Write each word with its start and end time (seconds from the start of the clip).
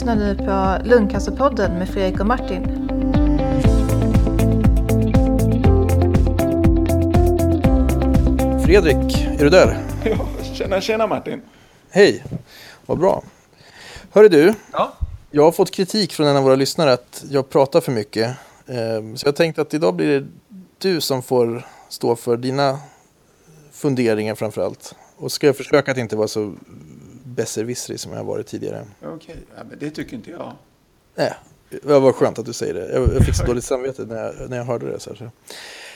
lyssnar 0.00 0.16
nu 0.16 0.34
på 0.36 0.88
Lungcancerpodden 0.88 1.78
med 1.78 1.88
Fredrik 1.88 2.20
och 2.20 2.26
Martin. 2.26 2.62
Fredrik, 8.64 9.26
är 9.28 9.44
du 9.44 9.50
där? 9.50 9.78
Ja, 10.04 10.28
tjena, 10.54 10.80
tjena 10.80 11.06
Martin. 11.06 11.42
Hej, 11.90 12.24
vad 12.86 12.98
bra. 12.98 13.22
Hörru 14.12 14.28
du, 14.28 14.54
Ja. 14.72 14.92
jag 15.30 15.42
har 15.42 15.52
fått 15.52 15.70
kritik 15.70 16.12
från 16.12 16.26
en 16.26 16.36
av 16.36 16.42
våra 16.44 16.54
lyssnare 16.56 16.92
att 16.92 17.24
jag 17.30 17.50
pratar 17.50 17.80
för 17.80 17.92
mycket. 17.92 18.36
Ehm, 18.68 19.16
Så 19.16 19.26
jag 19.28 19.36
tänkte 19.36 19.62
att 19.62 19.74
idag 19.74 19.94
blir 19.94 20.20
det 20.20 20.26
du 20.78 21.00
som 21.00 21.22
får 21.22 21.66
stå 21.88 22.16
för 22.16 22.36
dina 22.36 22.78
funderingar 23.72 24.34
framför 24.34 24.62
allt. 24.62 24.94
Och 25.16 25.32
ska 25.32 25.46
jag 25.46 25.56
försöka 25.56 25.90
att 25.92 25.98
inte 25.98 26.16
vara 26.16 26.28
så 26.28 26.52
besserwissrig 27.40 28.00
som 28.00 28.12
jag 28.12 28.24
varit 28.24 28.46
tidigare. 28.46 28.86
Okej, 29.02 29.36
ja, 29.56 29.62
men 29.70 29.78
det 29.78 29.90
tycker 29.90 30.16
inte 30.16 30.30
jag. 30.30 30.52
Nej, 31.14 31.34
det 31.70 31.98
var 31.98 32.12
skönt 32.12 32.38
att 32.38 32.46
du 32.46 32.52
säger 32.52 32.74
det. 32.74 32.92
Jag 33.14 33.24
fick 33.24 33.34
så 33.34 33.44
dåligt 33.44 33.64
samvete 33.64 34.04
när 34.04 34.24
jag, 34.24 34.50
när 34.50 34.56
jag 34.56 34.64
hörde 34.64 34.90
det. 34.90 35.00
Så. 35.00 35.14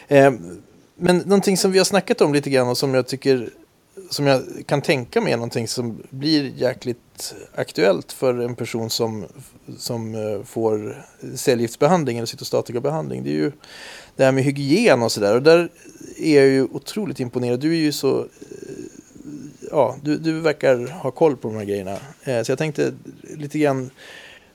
Ehm, 0.08 0.62
Men 0.96 1.16
någonting 1.18 1.56
som 1.56 1.72
vi 1.72 1.78
har 1.78 1.84
snackat 1.84 2.20
om 2.20 2.34
lite 2.34 2.50
grann 2.50 2.68
och 2.68 2.78
som 2.78 2.94
jag 2.94 3.06
tycker 3.06 3.50
som 4.10 4.26
jag 4.26 4.42
kan 4.66 4.82
tänka 4.82 5.20
mig 5.20 5.32
är 5.32 5.36
någonting 5.36 5.68
som 5.68 6.02
blir 6.10 6.52
jäkligt 6.56 7.34
aktuellt 7.54 8.12
för 8.12 8.34
en 8.40 8.54
person 8.54 8.90
som, 8.90 9.24
som 9.78 10.14
eh, 10.14 10.42
får 10.44 11.04
cellgiftsbehandling 11.34 12.16
eller 12.18 12.26
cytostatikabehandling. 12.26 13.24
Det 13.24 13.30
är 13.30 13.34
ju 13.34 13.52
det 14.16 14.24
här 14.24 14.32
med 14.32 14.44
hygien 14.44 15.02
och 15.02 15.12
sådär. 15.12 15.34
Och 15.34 15.42
där 15.42 15.68
är 16.16 16.36
jag 16.36 16.46
ju 16.46 16.62
otroligt 16.62 17.20
imponerad. 17.20 17.60
Du 17.60 17.72
är 17.72 17.80
ju 17.80 17.92
så... 17.92 18.26
eh, 19.74 19.78
Ja, 19.80 19.96
du, 20.02 20.18
du 20.18 20.40
verkar 20.40 20.86
ha 21.02 21.10
koll 21.10 21.36
på 21.36 21.48
de 21.48 21.56
här 21.56 21.64
grejerna. 21.64 21.96
Eh, 22.24 22.42
Så 22.42 22.52
jag 22.52 22.58
tänkte 22.58 22.92
lite 23.36 23.58
grann... 23.58 23.90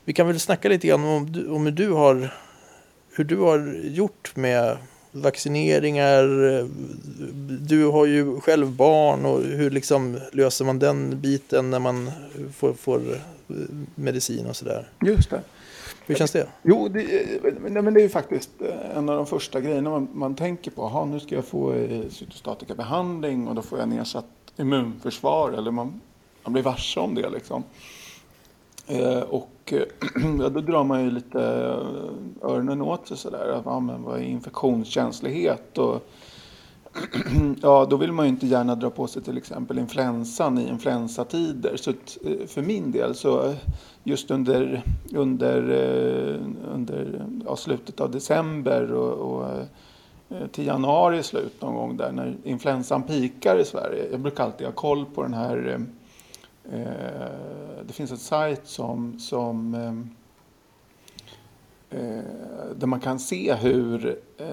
Vi 0.05 0.13
kan 0.13 0.27
väl 0.27 0.39
snacka 0.39 0.69
lite 0.69 0.87
grann 0.87 1.03
om, 1.03 1.45
om 1.49 1.65
hur 1.65 1.71
du 1.71 1.91
har 1.91 2.33
hur 3.15 3.23
du 3.23 3.37
har 3.37 3.75
gjort 3.83 4.35
med 4.35 4.77
vaccineringar. 5.11 6.23
Du 7.67 7.85
har 7.85 8.05
ju 8.05 8.39
själv 8.39 8.71
barn 8.71 9.25
och 9.25 9.41
hur 9.41 9.69
liksom 9.69 10.19
löser 10.31 10.65
man 10.65 10.79
den 10.79 11.21
biten 11.21 11.69
när 11.69 11.79
man 11.79 12.11
får, 12.57 12.73
får 12.73 13.01
medicin 13.95 14.45
och 14.45 14.55
sådär. 14.55 14.89
Just 15.05 15.29
det. 15.29 15.41
Hur 16.05 16.15
känns 16.15 16.31
det? 16.31 16.47
Jo, 16.63 16.87
det, 16.87 17.05
nej, 17.69 17.81
men 17.81 17.93
det 17.93 17.99
är 17.99 18.03
ju 18.03 18.09
faktiskt 18.09 18.49
eh, 18.61 18.97
en 18.97 19.09
av 19.09 19.15
de 19.15 19.25
första 19.25 19.61
grejerna 19.61 19.89
man, 19.89 20.07
man 20.13 20.35
tänker 20.35 20.71
på. 20.71 20.83
Aha, 20.83 21.05
nu 21.05 21.19
ska 21.19 21.35
jag 21.35 21.45
få 21.45 21.73
eh, 21.73 22.01
cytostatikabehandling 22.09 23.47
och 23.47 23.55
då 23.55 23.61
får 23.61 23.79
jag 23.79 23.89
nedsatt 23.89 24.25
immunförsvar. 24.59 25.51
Eller 25.51 25.71
man, 25.71 26.01
man 26.43 26.53
blir 26.53 26.63
varse 26.63 26.99
om 26.99 27.15
det 27.15 27.29
liksom. 27.29 27.63
Eh, 28.89 29.19
och 29.19 29.73
eh, 29.73 29.83
ja, 30.39 30.49
då 30.49 30.61
drar 30.61 30.83
man 30.83 31.03
ju 31.03 31.11
lite 31.11 31.41
eh, 31.41 32.49
öronen 32.49 32.81
åt 32.81 33.07
sig 33.07 33.17
sådär. 33.17 33.47
Att, 33.49 33.65
Ja, 33.65 33.79
men 33.79 34.03
vad 34.03 34.19
är 34.19 34.23
infektionskänslighet? 34.23 35.77
Och, 35.77 36.09
ja, 37.61 37.87
då 37.89 37.97
vill 37.97 38.11
man 38.11 38.25
ju 38.25 38.29
inte 38.29 38.47
gärna 38.47 38.75
dra 38.75 38.89
på 38.89 39.07
sig 39.07 39.21
till 39.21 39.37
exempel 39.37 39.79
influensan 39.79 40.57
i 40.57 40.67
influensatider. 40.67 41.77
Så 41.77 41.89
eh, 41.89 42.47
för 42.47 42.61
min 42.61 42.91
del 42.91 43.15
så 43.15 43.55
just 44.03 44.31
under, 44.31 44.83
under, 45.13 45.61
under 46.73 47.25
ja, 47.45 47.55
slutet 47.55 47.99
av 47.99 48.11
december 48.11 48.93
och, 48.93 49.13
och 49.13 49.65
Eh, 50.29 50.47
till 50.47 50.67
januari 50.67 51.23
slut 51.23 51.61
någon 51.61 51.75
gång 51.75 51.97
där 51.97 52.11
när 52.11 52.37
influensan 52.43 53.03
pikar 53.03 53.59
i 53.59 53.65
Sverige. 53.65 54.07
Jag 54.11 54.19
brukar 54.19 54.43
alltid 54.43 54.67
ha 54.67 54.73
koll 54.73 55.05
på 55.05 55.23
den 55.23 55.33
här 55.33 55.67
eh, 55.67 55.81
eh 56.79 57.31
det 57.87 57.93
finns 57.93 58.11
ett 58.11 58.19
sajt 58.19 58.67
som, 58.67 59.19
som 59.19 59.73
eh, 59.73 59.93
eh 61.99 62.23
där 62.75 62.87
man 62.87 62.99
kan 62.99 63.19
se 63.19 63.53
hur, 63.53 64.19
eh, 64.37 64.45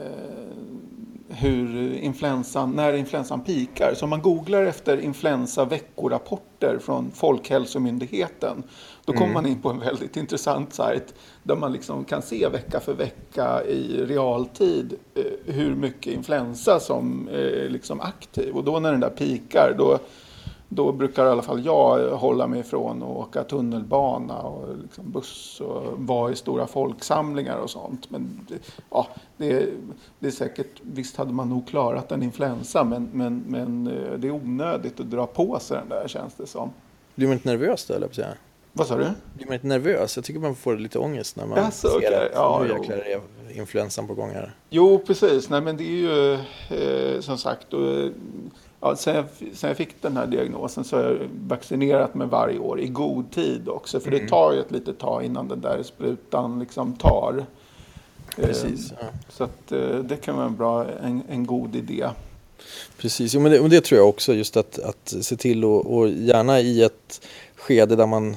hur 1.29 1.95
influensan, 1.95 2.73
när 2.73 2.93
influensan 2.93 3.41
pikar. 3.41 3.95
Så 3.97 4.05
om 4.05 4.11
man 4.11 4.23
googlar 4.23 4.63
efter 4.63 5.01
influensa 5.01 5.65
veckorapporter 5.65 6.79
från 6.79 7.11
Folkhälsomyndigheten 7.11 8.63
då 9.05 9.13
kommer 9.13 9.33
man 9.33 9.47
in 9.47 9.63
på 9.63 9.71
en 9.71 9.81
väldigt 9.81 10.17
intressant 10.17 10.75
sajt 10.75 11.15
där 11.43 11.57
man 11.57 11.73
liksom 11.73 12.05
kan 12.05 12.23
se 12.23 12.49
vecka 12.49 12.81
för 12.81 12.95
vecka 12.95 13.65
i 13.65 14.05
realtid 14.05 14.95
eh, 15.15 15.55
hur 15.55 15.75
mycket 15.75 16.13
influensa 16.13 16.81
som 16.81 17.29
är 17.33 17.69
liksom 17.69 18.01
aktiv. 18.01 18.55
Och 18.55 18.65
då 18.65 18.81
när 18.81 18.93
den 18.93 19.01
där 19.01 19.11
pikar 19.11 19.75
då 19.79 19.99
då 20.69 20.93
brukar 20.93 21.27
i 21.27 21.29
alla 21.29 21.43
fall 21.43 21.65
jag 21.65 22.11
hålla 22.17 22.47
mig 22.47 22.61
ifrån 22.61 23.03
att 23.03 23.09
åka 23.09 23.45
tunnelbana 23.45 24.39
och 24.39 24.77
liksom 24.83 25.11
buss 25.11 25.61
och 25.61 25.83
vara 25.97 26.33
i 26.33 26.37
stora 26.37 26.67
folksamlingar 26.67 27.57
och 27.57 27.71
sånt. 27.71 28.11
Men 28.11 28.47
det, 28.49 28.59
ja, 28.91 29.09
det, 29.37 29.69
det 30.19 30.27
är 30.27 30.31
säkert, 30.31 30.81
visst 30.83 31.17
hade 31.17 31.33
man 31.33 31.49
nog 31.49 31.69
klarat 31.69 32.13
en 32.13 32.23
influensa 32.23 32.85
men, 32.85 33.09
men, 33.13 33.45
men 33.47 33.87
eh, 33.87 34.19
det 34.19 34.29
är 34.29 34.33
onödigt 34.33 35.01
att 35.01 35.11
dra 35.11 35.27
på 35.27 35.59
sig 35.59 35.79
den 35.79 35.89
där 35.89 36.09
känns 36.09 36.35
det 36.35 36.47
som. 36.47 36.71
Blir 37.15 37.27
man 37.27 37.35
inte 37.35 37.49
nervös 37.49 37.87
då, 37.87 37.95
eller 37.95 38.09
på? 38.09 38.37
Vad 38.73 38.87
sa 38.87 38.97
du? 38.97 39.11
Blir 39.35 39.47
man 39.47 39.55
inte 39.55 39.67
nervös? 39.67 40.17
Jag 40.17 40.25
tycker 40.25 40.41
man 40.41 40.55
får 40.55 40.77
lite 40.77 40.99
ångest 40.99 41.37
när 41.37 41.47
man 41.47 41.59
Jaså, 41.59 41.89
ser 41.89 41.97
okej. 41.97 42.15
att 42.15 42.31
Ja, 42.35 42.61
nu 42.63 42.69
jäklar 42.69 42.97
är 42.97 43.21
influensan 43.59 44.07
på 44.07 44.15
gång 44.15 44.31
här. 44.31 44.55
Jo, 44.71 45.03
precis. 45.07 45.51
Nej, 45.51 45.61
men 45.61 45.77
det 45.77 45.85
är 45.85 45.87
ju 45.89 46.33
eh, 47.15 47.21
som 47.21 47.39
sagt, 47.39 47.73
och, 47.75 48.11
ja, 48.91 48.97
sen, 48.97 49.15
jag, 49.17 49.25
sen 49.55 49.69
jag 49.69 49.77
fick 49.77 50.03
den 50.03 50.17
här 50.17 50.27
diagnosen 50.27 50.85
så 50.85 50.97
har 50.97 51.03
jag 51.03 51.19
vaccinerat 51.49 52.15
mig 52.15 52.27
varje 52.27 52.59
år 52.59 52.81
i 52.81 52.89
god 52.89 53.31
tid 53.31 53.69
också. 53.69 54.01
För 54.01 54.11
det 54.11 54.29
tar 54.29 54.53
ju 54.53 54.61
ett 54.61 54.71
litet 54.71 54.99
tag 54.99 55.25
innan 55.25 55.49
den 55.49 55.61
där 55.61 55.83
sprutan 55.83 56.59
liksom 56.59 56.93
tar. 56.97 57.47
Precis. 58.37 58.93
Eh, 58.93 58.99
Ja. 59.01 59.07
Så 59.29 59.45
att, 59.45 59.73
eh, 59.73 59.99
det 59.99 60.17
kan 60.17 60.37
vara 60.37 60.47
en, 60.47 60.57
bra, 60.57 60.85
en, 61.03 61.23
en 61.29 61.47
god 61.47 61.77
idé. 61.77 62.09
Precis, 62.97 63.35
jo, 63.35 63.41
men, 63.41 63.53
det, 63.53 63.61
men 63.61 63.71
det 63.71 63.81
tror 63.81 63.99
jag 63.99 64.09
också. 64.09 64.35
Just 64.35 64.57
att, 64.57 64.79
att 64.79 65.15
se 65.21 65.37
till 65.37 65.65
och, 65.65 65.97
och 65.97 66.09
gärna 66.09 66.61
i 66.61 66.83
ett 66.83 67.27
skede 67.57 67.97
där 67.97 68.07
man... 68.07 68.37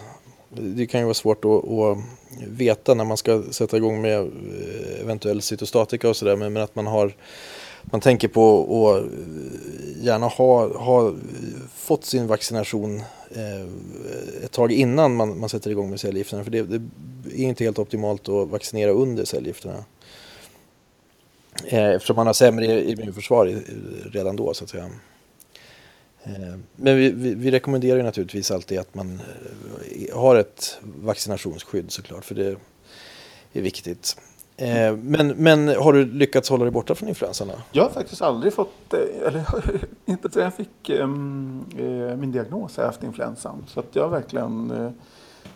Det 0.50 0.86
kan 0.88 1.00
ju 1.00 1.04
vara 1.04 1.14
svårt 1.14 1.46
att, 1.46 1.52
att 1.70 1.98
veta 2.48 2.94
när 2.94 3.06
man 3.06 3.18
ska 3.18 3.44
sätta 3.52 3.78
igång 3.78 4.02
med 4.02 4.20
eh, 4.20 5.02
eventuell 5.02 5.42
cytostatika 5.42 6.10
och 6.10 6.16
sådär. 6.16 6.36
Men, 6.36 6.54
men 6.54 6.64
att 6.64 6.76
man 6.76 6.88
har... 6.88 7.14
Man 7.84 8.02
tänker 8.02 8.28
på 8.28 8.62
att 8.88 9.06
gärna 10.04 10.28
ha, 10.28 10.78
ha 10.78 11.14
fått 11.76 12.06
sin 12.06 12.28
vaccination 12.28 12.98
eh, 13.32 13.68
ett 14.44 14.52
tag 14.52 14.72
innan 14.72 15.16
man, 15.16 15.40
man 15.40 15.50
sätter 15.50 15.72
igång 15.72 15.90
med 15.90 16.00
cellgifterna. 16.00 16.44
För 16.44 16.52
det, 16.52 16.62
det 16.64 16.82
är 17.34 17.48
inte 17.48 17.64
helt 17.64 17.80
optimalt 17.80 18.30
att 18.30 18.50
vaccinera 18.50 18.92
under 18.92 19.26
cellgifterna. 19.26 19.84
Eh, 21.66 21.86
Eftersom 21.90 22.16
man 22.16 22.28
har 22.28 22.34
sämre 22.34 22.92
immunförsvar 22.92 23.62
redan 24.12 24.36
då 24.36 24.54
så 24.54 24.64
att 24.64 24.70
säga. 24.70 24.90
Eh, 26.24 26.56
Men 26.76 26.98
vi, 26.98 27.10
vi, 27.12 27.34
vi 27.34 27.52
rekommenderar 27.52 27.98
ju 27.98 28.04
naturligtvis 28.04 28.52
alltid 28.52 28.80
att 28.80 28.96
man 28.96 29.22
eh, 30.10 30.18
har 30.18 30.36
ett 30.36 30.78
vaccinationsskydd 30.82 31.92
såklart 31.92 32.26
för 32.26 32.36
det 32.36 32.56
är 33.54 33.62
viktigt. 33.62 34.18
Eh, 34.62 34.96
Men, 34.96 35.28
men 35.28 35.68
har 35.68 35.94
du 35.94 36.06
lyckats 36.06 36.50
hålla 36.50 36.64
dig 36.64 36.72
borta 36.72 36.96
från 36.96 37.10
influensan? 37.10 37.48
Jag 37.72 37.84
har 37.84 37.90
faktiskt 37.90 38.22
aldrig 38.22 38.54
fått, 38.54 38.94
eh, 38.94 39.28
eller 39.28 39.44
inte 40.06 40.32
sedan 40.32 40.44
jag 40.44 40.54
fick 40.54 40.90
eh, 40.90 41.08
min 42.18 42.32
diagnos 42.32 42.78
har 42.78 42.84
jag 42.84 42.90
haft 42.90 43.04
influensan. 43.04 43.66
Så 43.68 43.80
att 43.80 43.96
jag 43.96 44.10
verkligen, 44.10 44.74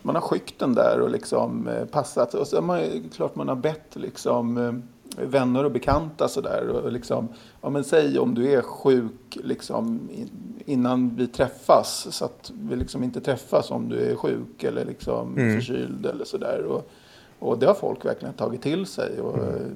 man 0.02 0.16
har 0.16 0.22
skykt 0.22 0.60
den 0.60 0.74
där 0.76 1.00
och 1.00 1.10
liksom 1.10 1.70
passat. 1.92 2.34
Och 2.34 2.48
så 2.48 2.58
har 2.58 2.62
man, 2.64 2.82
klart 3.16 3.36
man 3.36 3.48
har 3.48 3.56
bett 3.56 3.96
liksom 3.96 4.82
vänner 5.18 5.64
och 5.66 5.72
bekanta 5.72 6.28
sådär. 6.28 6.68
Och 6.70 6.92
liksom, 6.92 7.28
ja 7.62 7.70
men 7.70 7.84
säg 7.84 8.20
om 8.20 8.36
du 8.36 8.52
är 8.54 8.62
sjuk 8.62 9.38
liksom 9.44 10.10
in- 10.14 10.30
innan 10.66 11.16
vi 11.16 11.28
träffas. 11.28 12.08
Så 12.12 12.26
att 12.26 12.52
vi 12.70 12.76
liksom 12.76 13.04
inte 13.04 13.22
träffas 13.22 13.72
om 13.72 13.90
du 13.90 14.12
är 14.12 14.16
sjuk 14.16 14.64
eller 14.64 14.86
liksom 14.86 15.38
Mm. 15.38 15.56
förkyld 15.56 16.06
eller 16.06 16.26
sådär. 16.26 16.64
Och, 16.64 16.90
och 17.40 17.60
det 17.60 17.66
har 17.66 17.74
folk 17.74 18.06
verkligen 18.06 18.34
tagit 18.34 18.62
till 18.62 18.86
sig. 18.86 19.22
Och, 19.22 19.38
eh, 19.38 19.68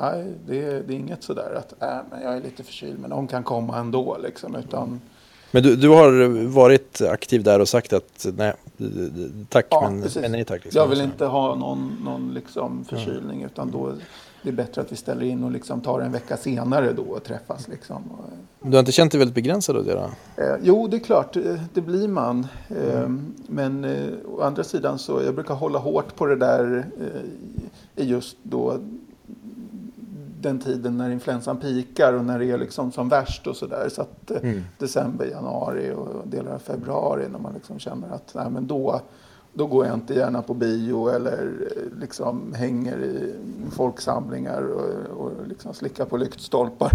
Nej, 0.00 0.24
det 0.46 0.62
är, 0.62 0.82
det 0.86 0.94
är 0.94 0.96
inget 0.96 1.22
sådär 1.22 1.54
att 1.54 1.82
äh, 1.82 1.98
men 2.10 2.22
jag 2.22 2.36
är 2.36 2.40
lite 2.40 2.62
förkyld 2.62 2.98
men 2.98 3.10
de 3.10 3.26
kan 3.26 3.42
komma 3.42 3.78
ändå. 3.78 4.16
Liksom, 4.22 4.56
utan, 4.56 5.00
Men 5.50 5.62
du, 5.62 5.76
du 5.76 5.88
har 5.88 6.46
varit 6.46 7.00
aktiv 7.00 7.42
där 7.42 7.60
och 7.60 7.68
sagt 7.68 7.92
att 7.92 8.26
nej, 8.36 8.52
tack 9.48 9.66
Ja, 9.70 9.90
men, 9.90 10.08
men 10.20 10.32
nej 10.32 10.44
tack. 10.44 10.64
Liksom. 10.64 10.80
jag 10.80 10.88
vill 10.88 11.00
inte 11.00 11.24
ha 11.24 11.54
någon, 11.54 11.96
någon 12.04 12.34
liksom 12.34 12.84
förkylning 12.84 13.42
utan 13.42 13.70
då 13.70 13.92
det 14.42 14.48
är 14.48 14.52
bättre 14.52 14.80
att 14.82 14.92
vi 14.92 14.96
ställer 14.96 15.22
in 15.26 15.44
och 15.44 15.50
liksom 15.50 15.80
tar 15.80 16.00
en 16.00 16.12
vecka 16.12 16.36
senare 16.36 16.92
då 16.92 17.02
och 17.02 17.22
träffas. 17.24 17.68
Liksom. 17.68 18.02
Du 18.62 18.70
har 18.72 18.78
inte 18.78 18.92
känt 18.92 19.12
dig 19.12 19.18
väldigt 19.18 19.34
begränsad 19.34 19.76
av 19.76 19.84
det 19.84 19.92
då? 19.94 20.10
Eh, 20.42 20.56
jo, 20.62 20.86
det 20.88 20.96
är 20.96 21.00
klart, 21.00 21.36
eh, 21.36 21.42
det 21.74 21.80
blir 21.80 22.08
man. 22.08 22.46
Eh, 22.68 23.08
Men 23.46 23.84
eh, 23.84 24.08
å 24.28 24.40
andra 24.42 24.64
sidan 24.64 24.98
så 24.98 25.22
jag 25.22 25.34
brukar 25.34 25.54
hålla 25.54 25.78
hårt 25.78 26.16
på 26.16 26.26
det 26.26 26.36
där 26.36 26.86
eh, 27.00 28.02
i 28.04 28.08
just 28.08 28.36
då 28.42 28.78
den 30.40 30.58
tiden 30.58 30.96
när 30.98 31.10
influensan 31.10 31.56
pikar 31.56 32.12
och 32.12 32.24
när 32.24 32.38
det 32.38 32.50
är 32.50 32.58
liksom 32.58 32.92
som 32.92 33.08
värst 33.08 33.46
och 33.46 33.56
sådär. 33.56 33.88
Så 33.88 34.02
att 34.02 34.30
eh, 34.30 34.36
Mm. 34.42 34.64
december, 34.78 35.26
januari 35.26 35.92
och 35.96 36.28
delar 36.28 36.54
av 36.54 36.58
februari 36.58 37.24
när 37.32 37.38
man 37.38 37.54
liksom 37.54 37.78
känner 37.78 38.08
att 38.14 38.32
nej, 38.34 38.46
men 38.50 38.66
då, 38.66 39.00
då 39.52 39.66
går 39.66 39.86
jag 39.86 39.94
inte 39.94 40.14
gärna 40.14 40.42
på 40.42 40.54
bio 40.54 41.08
eller 41.08 41.68
eh, 41.76 41.98
liksom 42.00 42.54
hänger 42.54 42.98
i 42.98 43.34
folksamlingar 43.70 44.62
och, 44.62 45.20
och 45.20 45.32
liksom 45.48 45.74
slickar 45.74 46.04
på 46.04 46.16
lyktstolpar. 46.16 46.92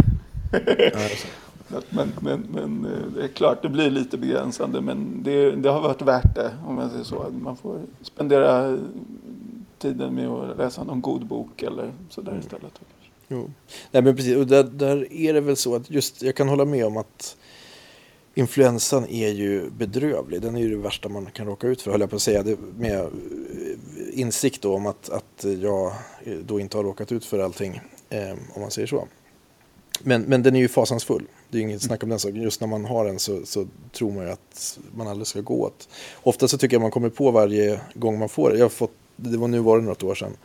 men, 1.89 2.11
men, 2.19 2.47
men 2.51 2.85
eh, 2.85 3.07
det 3.15 3.23
är 3.23 3.27
klart, 3.27 3.61
det 3.61 3.69
blir 3.69 3.89
lite 3.89 4.17
begränsande. 4.17 4.81
Men 4.81 5.23
det, 5.23 5.51
det 5.51 5.69
har 5.69 5.81
varit 5.81 6.01
värt 6.01 6.35
det, 6.35 6.51
om 6.67 6.77
jag 6.77 6.91
säger 6.91 7.03
så. 7.03 7.25
Man 7.41 7.57
får 7.57 7.79
spendera 8.01 8.77
tiden 9.77 10.15
med 10.15 10.27
att 10.27 10.57
läsa 10.57 10.83
någon 10.83 11.01
god 11.01 11.25
bok 11.25 11.63
eller 11.63 11.91
sådär 12.09 12.31
mm. 12.31 12.43
istället. 12.43 12.79
Jo. 13.27 13.49
Nej, 13.91 14.03
men 14.03 14.15
precis. 14.15 14.37
Och 14.37 14.47
där, 14.47 14.63
där 14.63 15.13
är 15.13 15.33
det 15.33 15.41
väl 15.41 15.55
så 15.55 15.75
att 15.75 15.91
just, 15.91 16.21
jag 16.21 16.35
kan 16.35 16.49
hålla 16.49 16.65
med 16.65 16.85
om 16.85 16.97
att 16.97 17.37
influensan 18.35 19.05
är 19.05 19.29
ju 19.29 19.69
bedrövlig. 19.69 20.41
Den 20.41 20.55
är 20.55 20.59
ju 20.59 20.69
det 20.69 20.81
värsta 20.81 21.09
man 21.09 21.25
kan 21.25 21.45
råka 21.45 21.67
ut 21.67 21.81
för, 21.81 21.91
höll 21.91 22.01
jag 22.01 22.09
på 22.09 22.15
att 22.15 22.21
säga. 22.21 22.43
Det, 22.43 22.57
med 22.77 22.99
eh, 22.99 23.07
insikt 24.13 24.61
då 24.61 24.75
om 24.75 24.85
att, 24.85 25.09
att 25.09 25.45
jag 25.61 25.93
eh, 26.23 26.37
då 26.45 26.59
inte 26.59 26.77
har 26.77 26.83
råkat 26.83 27.11
ut 27.11 27.25
för 27.25 27.39
allting, 27.39 27.81
eh, 28.09 28.31
om 28.53 28.61
man 28.61 28.71
säger 28.71 28.87
så. 28.87 29.07
Men, 30.03 30.21
men 30.21 30.43
den 30.43 30.55
är 30.55 30.59
ju 30.59 30.67
fasansfull. 30.67 31.27
Det 31.49 31.57
är 31.57 31.61
inget 31.61 31.81
snack 31.81 32.03
om 32.03 32.09
den 32.09 32.19
saken. 32.19 32.41
Just 32.41 32.61
när 32.61 32.67
man 32.67 32.85
har 32.85 33.05
den 33.05 33.19
så, 33.19 33.45
så 33.45 33.67
tror 33.91 34.11
man 34.11 34.25
ju 34.25 34.31
att 34.31 34.79
man 34.95 35.07
aldrig 35.07 35.27
ska 35.27 35.41
gå 35.41 35.61
åt. 35.61 35.89
Ofta 36.23 36.47
så 36.47 36.57
tycker 36.57 36.75
jag 36.75 36.81
man 36.81 36.91
kommer 36.91 37.09
på 37.09 37.31
varje 37.31 37.79
gång 37.93 38.19
man 38.19 38.29
får 38.29 38.49
det. 38.49 38.57
Jag 38.57 38.65
har 38.65 38.69
fått, 38.69 38.91
det 39.15 39.37
var 39.37 39.47
nu 39.47 39.59
var 39.59 39.79
det 39.79 39.83
något 39.83 40.03
år 40.03 40.15
sedan. 40.15 40.37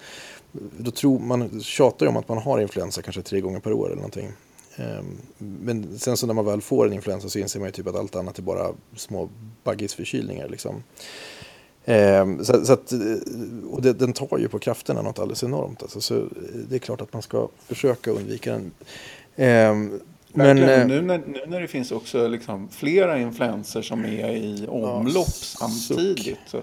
Då 0.78 0.90
tror 0.90 1.18
man 1.18 1.60
tjatar 1.60 2.06
ju 2.06 2.10
om 2.10 2.16
att 2.16 2.28
man 2.28 2.38
har 2.38 2.60
influensa 2.60 3.02
kanske 3.02 3.22
tre 3.22 3.40
gånger 3.40 3.60
per 3.60 3.72
år 3.72 3.86
eller 3.86 3.96
någonting. 3.96 4.32
Ehm, 4.76 5.16
men 5.38 5.98
sen 5.98 6.16
så 6.16 6.26
när 6.26 6.34
man 6.34 6.44
väl 6.44 6.60
får 6.60 6.86
en 6.86 6.92
influensa 6.92 7.28
så 7.28 7.38
inser 7.38 7.60
man 7.60 7.68
ju 7.68 7.72
typ 7.72 7.86
att 7.86 7.96
allt 7.96 8.16
annat 8.16 8.38
är 8.38 8.42
bara 8.42 8.66
små 8.96 9.28
baggisförkylningar. 9.64 10.48
Liksom. 10.48 10.82
Ehm, 11.84 12.44
så, 12.44 12.64
så 12.64 12.72
att, 12.72 12.92
och 13.70 13.82
det, 13.82 13.92
den 13.92 14.12
tar 14.12 14.38
ju 14.38 14.48
på 14.48 14.58
krafterna 14.58 15.02
något 15.02 15.18
alldeles 15.18 15.44
enormt. 15.44 15.82
Alltså, 15.82 16.00
så 16.00 16.24
det 16.68 16.74
är 16.74 16.78
klart 16.78 17.00
att 17.00 17.12
man 17.12 17.22
ska 17.22 17.48
försöka 17.66 18.10
undvika 18.10 18.52
den. 18.52 18.70
Ehm, 19.36 20.00
men, 20.32 20.58
eh, 20.58 20.86
nu, 20.86 21.02
när, 21.02 21.18
nu 21.26 21.44
när 21.46 21.60
det 21.60 21.68
finns 21.68 21.92
också 21.92 22.28
liksom 22.28 22.68
flera 22.68 23.18
influenser 23.18 23.82
som 23.82 24.04
är 24.04 24.30
i 24.30 24.66
omlopp 24.68 25.26
ja, 25.60 25.68
samtidigt. 25.68 26.38
Så, 26.46 26.62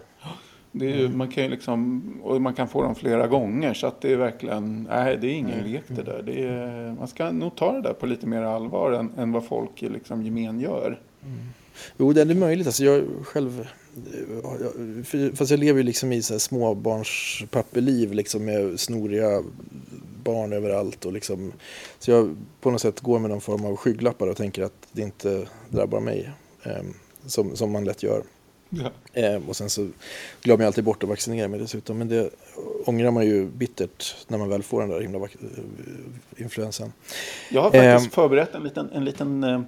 ju, 0.85 1.05
mm. 1.05 1.17
man 1.17 1.27
kan 1.27 1.43
ju 1.43 1.49
liksom, 1.49 2.03
och 2.23 2.41
man 2.41 2.53
kan 2.53 2.67
få 2.67 2.83
dem 2.83 2.95
flera 2.95 3.27
gånger 3.27 3.73
så 3.73 3.87
att 3.87 4.01
det 4.01 4.13
är 4.13 4.17
verkligen, 4.17 4.87
nej 4.89 5.17
det 5.21 5.27
är 5.27 5.33
ingen 5.33 5.71
lek 5.71 5.83
det 5.87 6.03
där. 6.03 6.21
Det 6.25 6.43
är, 6.43 6.95
man 6.99 7.07
ska 7.07 7.31
nog 7.31 7.55
ta 7.55 7.71
det 7.71 7.81
där 7.81 7.93
på 7.93 8.05
lite 8.05 8.27
mer 8.27 8.41
allvar 8.41 8.91
än, 8.91 9.11
än 9.17 9.31
vad 9.31 9.45
folk 9.45 9.83
i 9.83 9.89
liksom 9.89 10.23
gemen 10.23 10.59
gör. 10.59 10.99
Mm. 11.23 11.37
Jo, 11.97 12.13
det 12.13 12.21
är 12.21 12.35
möjligt. 12.35 12.67
Alltså 12.67 12.83
jag 12.83 13.03
själv, 13.23 13.67
fast 15.33 15.51
jag 15.51 15.59
lever 15.59 15.77
ju 15.79 15.83
liksom 15.83 16.11
i 16.11 16.21
småbarnspappeliv 16.21 18.13
liksom 18.13 18.45
med 18.45 18.79
snoriga 18.79 19.43
barn 20.23 20.53
överallt. 20.53 21.05
Och 21.05 21.13
liksom, 21.13 21.51
så 21.99 22.11
jag 22.11 22.35
på 22.61 22.71
något 22.71 22.81
sätt 22.81 22.99
går 22.99 23.19
med 23.19 23.29
någon 23.29 23.41
form 23.41 23.65
av 23.65 23.75
skygglappar 23.75 24.27
och 24.27 24.37
tänker 24.37 24.63
att 24.63 24.87
det 24.91 25.01
inte 25.01 25.47
drabbar 25.69 25.99
mig. 25.99 26.31
Eh, 26.63 26.83
som, 27.27 27.55
som 27.55 27.71
man 27.71 27.85
lätt 27.85 28.03
gör. 28.03 28.23
Ja. 28.69 28.91
Eh, 29.13 29.49
och 29.49 29.55
sen 29.55 29.69
så 29.69 29.87
glömmer 30.41 30.63
jag 30.63 30.67
alltid 30.67 30.83
bort 30.83 31.03
att 31.03 31.09
vaccinera 31.09 31.47
mig 31.47 31.59
dessutom. 31.59 31.97
Men 31.97 32.07
det 32.07 32.29
ångrar 32.85 33.11
man 33.11 33.25
ju 33.25 33.45
bittert 33.45 34.15
när 34.27 34.37
man 34.37 34.49
väl 34.49 34.63
får 34.63 34.81
den 34.81 34.89
där 34.89 35.01
himla 35.01 35.19
eh, 35.19 35.27
influensan. 36.37 36.93
Jag 37.51 37.61
har 37.61 37.71
faktiskt 37.71 38.11
eh, 38.11 38.15
förberett 38.15 38.55
en 38.55 38.63
liten, 38.63 38.89
en 38.93 39.05
liten, 39.05 39.43
eh, 39.43 39.61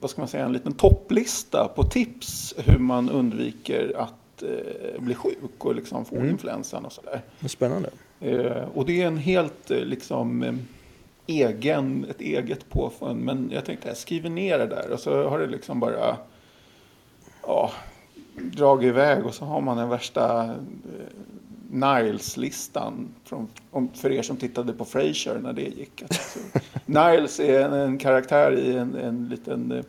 vad 0.00 0.10
ska 0.10 0.20
man 0.20 0.28
säga, 0.28 0.44
en 0.44 0.52
liten 0.52 0.72
topplista 0.72 1.68
på 1.76 1.82
tips 1.82 2.54
hur 2.56 2.78
man 2.78 3.10
undviker 3.10 3.92
att 3.96 4.42
eh, 4.42 5.00
bli 5.00 5.14
sjuk 5.14 5.64
och 5.64 5.74
liksom 5.74 6.04
få 6.04 6.16
mm. 6.16 6.28
influensan 6.28 6.84
och 6.84 6.92
sådär. 6.92 7.22
Spännande. 7.46 7.90
Eh, 8.20 8.68
och 8.74 8.86
det 8.86 9.02
är 9.02 9.06
en 9.06 9.16
helt 9.16 9.70
liksom 9.70 10.58
egen, 11.26 12.06
ett 12.10 12.20
eget 12.20 12.68
påfund. 12.68 13.20
Men 13.20 13.50
jag 13.52 13.64
tänkte 13.64 13.88
jag 13.88 13.96
skriver 13.96 14.30
ner 14.30 14.58
det 14.58 14.66
där 14.66 14.90
och 14.90 15.00
så 15.00 15.28
har 15.28 15.38
det 15.38 15.46
liksom 15.46 15.80
bara 15.80 16.16
ja, 17.42 17.72
dragit 18.36 18.88
iväg 18.88 19.26
och 19.26 19.34
så 19.34 19.44
har 19.44 19.60
man 19.60 19.76
den 19.76 19.88
värsta 19.88 20.44
eh, 20.44 20.52
Niles-listan 21.70 23.08
för 23.94 24.12
er 24.12 24.22
som 24.22 24.36
tittade 24.36 24.72
på 24.72 24.84
Frasier 24.84 25.38
när 25.38 25.52
det 25.52 25.62
gick. 25.62 26.02
Alltså, 26.02 26.38
Niles 26.86 27.40
är 27.40 27.60
en, 27.60 27.72
en, 27.72 27.98
karaktär 27.98 28.58
i 28.58 28.76
en, 28.76 28.94
en 28.94 29.28
liten 29.28 29.84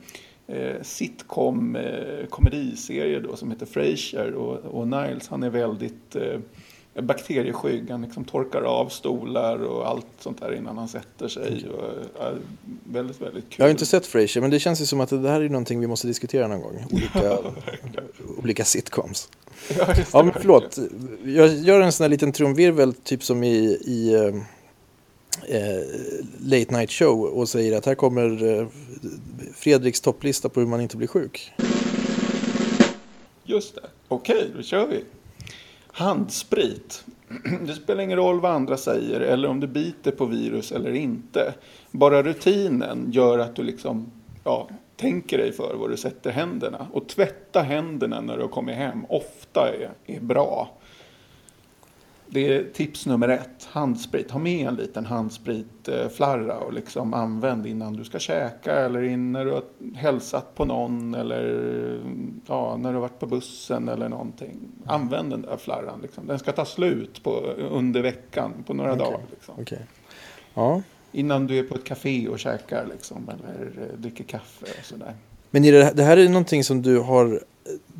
eh, 0.48 0.82
sitcom 0.82 1.76
eh, 1.76 2.26
komediserie 2.30 3.20
då, 3.20 3.36
som 3.36 3.52
heter 3.52 3.66
Frasier 3.66 4.34
och, 4.34 4.58
och 4.58 4.88
Niles 4.88 5.28
han 5.28 5.44
är 5.44 5.50
väldigt 5.50 6.16
eh, 6.16 6.40
bakterieskygg. 7.02 7.90
Han 7.90 8.02
liksom 8.02 8.24
torkar 8.24 8.62
av 8.62 8.90
stolar 8.90 9.58
och 9.64 9.88
allt 9.88 10.06
sånt 10.20 10.42
där 10.42 10.56
innan 10.56 10.78
han 10.78 10.88
sätter 10.88 11.28
sig. 11.28 11.66
Och, 11.70 11.84
ja, 12.20 12.32
väldigt, 12.84 13.22
väldigt 13.22 13.44
kul. 13.44 13.56
Jag 13.58 13.66
har 13.66 13.72
inte 13.72 13.86
sett 13.86 14.06
Frasier, 14.06 14.42
men 14.42 14.52
det 14.52 14.60
känns 14.60 14.82
ju 14.82 14.86
som 14.86 15.02
att 15.02 15.10
det 15.10 15.30
här 15.30 15.42
är 15.42 15.50
någonting 15.50 15.80
vi 15.80 15.88
måste 15.88 16.08
diskutera 16.08 16.48
någon 16.48 16.62
gång. 16.62 16.86
Olika, 16.92 17.38
olika 18.38 18.66
sitcoms. 18.66 19.30
Ja, 19.78 19.96
ja, 20.14 20.24
men 20.24 20.34
förlåt. 20.34 20.80
Jag 21.26 21.54
gör 21.54 21.82
en 21.82 21.92
sån 21.92 22.04
här 22.04 22.10
liten 22.10 22.32
trumvirvel, 22.32 22.94
typ 22.94 23.24
som 23.24 23.44
i, 23.44 23.58
i 23.86 24.14
eh, 25.48 25.80
Late 26.40 26.78
Night 26.78 26.92
Show 26.92 27.24
och 27.24 27.50
säger 27.50 27.78
att 27.78 27.86
här 27.86 27.96
kommer 27.96 28.60
eh, 28.60 28.68
Fredriks 29.56 30.02
topplista 30.02 30.50
på 30.50 30.60
hur 30.60 30.68
man 30.68 30.82
inte 30.82 30.98
blir 30.98 31.08
sjuk. 31.08 31.54
Just 33.44 33.76
det. 33.76 33.82
Okej, 34.08 34.36
okay, 34.36 34.50
då 34.56 34.64
kör 34.64 34.88
vi. 34.88 35.04
Handsprit. 35.96 37.06
Det 37.68 37.74
spelar 37.74 38.04
ingen 38.04 38.18
roll 38.18 38.40
vad 38.40 38.52
andra 38.52 38.78
säger 38.78 39.20
eller 39.20 39.50
om 39.50 39.60
du 39.60 39.68
biter 39.68 40.12
på 40.12 40.26
virus 40.26 40.72
eller 40.72 40.94
inte. 40.94 41.54
Bara 41.92 42.24
rutinen 42.24 43.12
gör 43.12 43.40
att 43.40 43.56
du 43.56 43.64
liksom, 43.64 44.12
ja, 44.44 44.70
tänker 44.96 45.38
dig 45.38 45.52
för 45.52 45.76
var 45.76 45.90
du 45.90 45.98
sätter 45.98 46.32
händerna. 46.32 46.88
Och 46.94 47.08
tvätta 47.08 47.62
händerna 47.62 48.22
när 48.22 48.36
du 48.36 48.42
har 48.42 48.50
kommit 48.50 48.76
hem 48.76 49.06
ofta 49.10 49.70
är, 49.70 49.90
är 50.06 50.20
bra. 50.20 50.70
Det 52.34 52.56
är 52.56 52.64
tips 52.74 53.06
nummer 53.06 53.30
ett. 53.30 53.68
Handsprit. 53.72 54.32
Ha 54.32 54.40
med 54.40 54.68
en 54.68 54.76
liten 54.76 55.06
handspritflarra 55.06 56.58
och 56.58 56.74
liksom 56.74 57.14
använd 57.14 57.68
innan 57.68 57.94
du 57.94 58.04
ska 58.04 58.20
käka 58.20 58.76
eller 58.76 59.18
när 59.18 59.46
du 59.46 59.52
har 59.52 59.64
hälsat 59.96 60.56
på 60.56 60.66
någon 60.66 61.16
eller 61.16 61.44
ja, 62.48 62.78
när 62.78 62.90
du 62.90 62.96
har 62.96 63.02
varit 63.02 63.20
på 63.20 63.26
bussen 63.26 63.90
eller 63.90 64.10
någonting. 64.10 64.60
Använd 64.86 65.30
den 65.30 65.42
där 65.42 65.58
flarran. 65.58 66.00
Liksom. 66.02 66.28
Den 66.28 66.40
ska 66.40 66.52
ta 66.52 66.66
slut 66.66 67.24
på, 67.24 67.32
under 67.72 68.02
veckan 68.02 68.54
på 68.68 68.74
några 68.74 68.94
okay. 68.94 69.06
dagar. 69.06 69.22
Liksom. 69.32 69.60
Okay. 69.60 69.80
Ja. 70.54 70.82
Innan 71.12 71.48
du 71.48 71.60
är 71.60 71.64
på 71.64 71.76
ett 71.76 71.84
café 71.84 72.28
och 72.28 72.40
käkar 72.40 72.86
liksom, 72.92 73.30
eller 73.30 73.72
eh, 73.82 73.98
dricker 73.98 74.24
kaffe 74.24 74.66
och 74.80 74.86
sådär. 74.86 75.14
Men 75.52 75.62
det, 75.62 75.98
det 75.98 76.04
här 76.04 76.18
är 76.18 76.30
någonting 76.30 76.64
som 76.64 76.82
du 76.82 77.00
har 77.00 77.44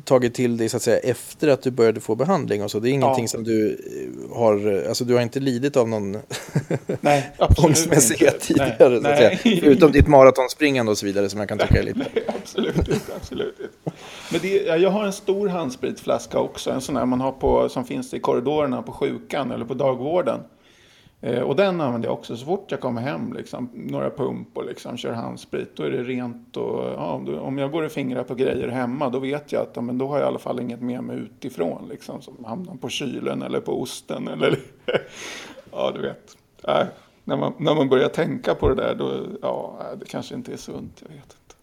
tagit 0.04 0.34
till 0.34 0.56
dig 0.56 0.68
så 0.68 0.76
att 0.76 0.82
säga 0.82 0.98
efter 0.98 1.48
att 1.48 1.62
du 1.62 1.70
började 1.70 2.00
få 2.00 2.14
behandling 2.14 2.62
och 2.62 2.70
så. 2.70 2.80
Det 2.80 2.90
är 2.90 2.92
ingenting 2.92 3.24
ja. 3.24 3.28
som 3.28 3.44
du 3.44 3.70
eh, 3.70 4.36
har, 4.36 4.84
alltså 4.88 5.04
du 5.04 5.14
har 5.14 5.20
inte 5.20 5.40
lidit 5.40 5.76
av 5.76 5.88
någon 5.88 6.16
tvångsmässighet 7.56 8.40
tidigare. 8.40 9.00
Nej, 9.00 9.02
så 9.02 9.08
att 9.08 9.16
säga. 9.16 9.60
Förutom 9.60 9.92
ditt 9.92 10.08
maratonspringande 10.08 10.92
och 10.92 10.98
så 10.98 11.06
vidare 11.06 11.28
som 11.28 11.40
jag 11.40 11.48
kan 11.48 11.58
tycka 11.58 11.78
är 11.78 11.82
lite. 11.82 11.98
Nej, 12.14 12.24
absolut 12.42 12.76
inte, 12.76 13.12
absolut 13.16 13.60
inte. 13.60 13.98
Men 14.32 14.40
det, 14.40 14.78
jag 14.82 14.90
har 14.90 15.04
en 15.04 15.12
stor 15.12 15.48
handspritflaska 15.48 16.38
också, 16.38 16.70
en 16.70 16.80
sån 16.80 16.96
här 16.96 17.06
man 17.06 17.20
har 17.20 17.32
på, 17.32 17.68
som 17.68 17.84
finns 17.84 18.14
i 18.14 18.20
korridorerna 18.20 18.82
på 18.82 18.92
sjukan 18.92 19.50
eller 19.50 19.64
på 19.64 19.74
dagvården. 19.74 20.40
Eh, 21.20 21.42
och 21.42 21.56
den 21.56 21.80
använder 21.80 22.08
jag 22.08 22.18
också 22.18 22.36
så 22.36 22.46
fort 22.46 22.70
jag 22.70 22.80
kommer 22.80 23.00
hem. 23.00 23.32
Liksom, 23.32 23.70
några 23.72 24.10
pump 24.10 24.58
och 24.58 24.66
liksom, 24.66 24.96
kör 24.96 25.12
handsprit. 25.12 25.76
Då 25.76 25.82
är 25.82 25.90
det 25.90 26.02
rent. 26.02 26.56
Och, 26.56 26.84
ja, 26.84 27.22
om 27.40 27.58
jag 27.58 27.70
går 27.70 27.82
och 27.82 27.92
fingrar 27.92 28.22
på 28.22 28.34
grejer 28.34 28.68
hemma 28.68 29.08
då 29.08 29.18
vet 29.18 29.52
jag 29.52 29.62
att 29.62 29.72
ja, 29.74 29.82
men 29.82 29.98
då 29.98 30.08
har 30.08 30.18
jag 30.18 30.24
i 30.24 30.28
alla 30.28 30.38
fall 30.38 30.60
inget 30.60 30.80
med 30.80 31.04
mig 31.04 31.16
utifrån. 31.16 31.88
Liksom, 31.88 32.22
som 32.22 32.44
hamnar 32.44 32.74
på 32.74 32.88
kylen 32.88 33.42
eller 33.42 33.60
på 33.60 33.82
osten. 33.82 34.28
Eller, 34.28 34.58
ja, 35.70 35.92
du 35.94 36.02
vet. 36.02 36.36
Äh, 36.68 36.86
när, 37.24 37.36
man, 37.36 37.52
när 37.58 37.74
man 37.74 37.88
börjar 37.88 38.08
tänka 38.08 38.54
på 38.54 38.68
det 38.68 38.74
där 38.74 38.94
då, 38.94 39.20
ja, 39.42 39.78
äh, 39.80 39.98
det 39.98 40.06
kanske 40.06 40.34
inte 40.34 40.52
är 40.52 40.56
sunt. 40.56 41.02
Jag 41.02 41.08
vet 41.08 41.16
inte. 41.24 41.54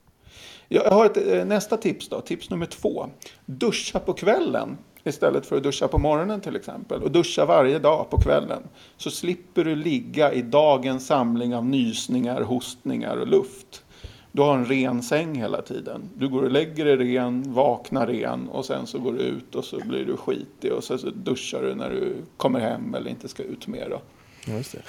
Jag 0.67 0.91
har 0.91 1.05
ett, 1.05 1.17
eh, 1.27 1.45
nästa 1.45 1.77
tips 1.77 2.09
då, 2.09 2.21
tips 2.21 2.49
nummer 2.49 2.65
två. 2.65 3.05
Duscha 3.45 3.99
på 3.99 4.13
kvällen 4.13 4.77
istället 5.03 5.45
för 5.45 5.57
att 5.57 5.63
duscha 5.63 5.87
på 5.87 5.97
morgonen 5.97 6.41
till 6.41 6.55
exempel. 6.55 7.03
Och 7.03 7.11
duscha 7.11 7.45
varje 7.45 7.79
dag 7.79 8.09
på 8.09 8.21
kvällen. 8.21 8.63
Så 8.97 9.11
slipper 9.11 9.63
du 9.63 9.75
ligga 9.75 10.33
i 10.33 10.41
dagens 10.41 11.07
samling 11.07 11.55
av 11.55 11.65
nysningar, 11.65 12.41
hostningar 12.41 13.17
och 13.17 13.27
luft. 13.27 13.83
Du 14.31 14.41
har 14.41 14.57
en 14.57 14.65
ren 14.65 15.03
säng 15.03 15.35
hela 15.35 15.61
tiden. 15.61 16.09
Du 16.15 16.29
går 16.29 16.43
och 16.43 16.51
lägger 16.51 16.85
dig 16.85 16.95
ren, 16.95 17.53
vaknar 17.53 18.07
ren 18.07 18.47
och 18.47 18.65
sen 18.65 18.87
så 18.87 18.99
går 18.99 19.13
du 19.13 19.19
ut 19.19 19.55
och 19.55 19.65
så 19.65 19.79
blir 19.85 20.05
du 20.05 20.17
skitig 20.17 20.73
och 20.73 20.83
så, 20.83 20.97
så 20.97 21.09
duschar 21.09 21.61
du 21.61 21.75
när 21.75 21.89
du 21.89 22.13
kommer 22.37 22.59
hem 22.59 22.95
eller 22.95 23.09
inte 23.09 23.27
ska 23.27 23.43
ut 23.43 23.67
mer. 23.67 23.89
Då. 23.89 24.01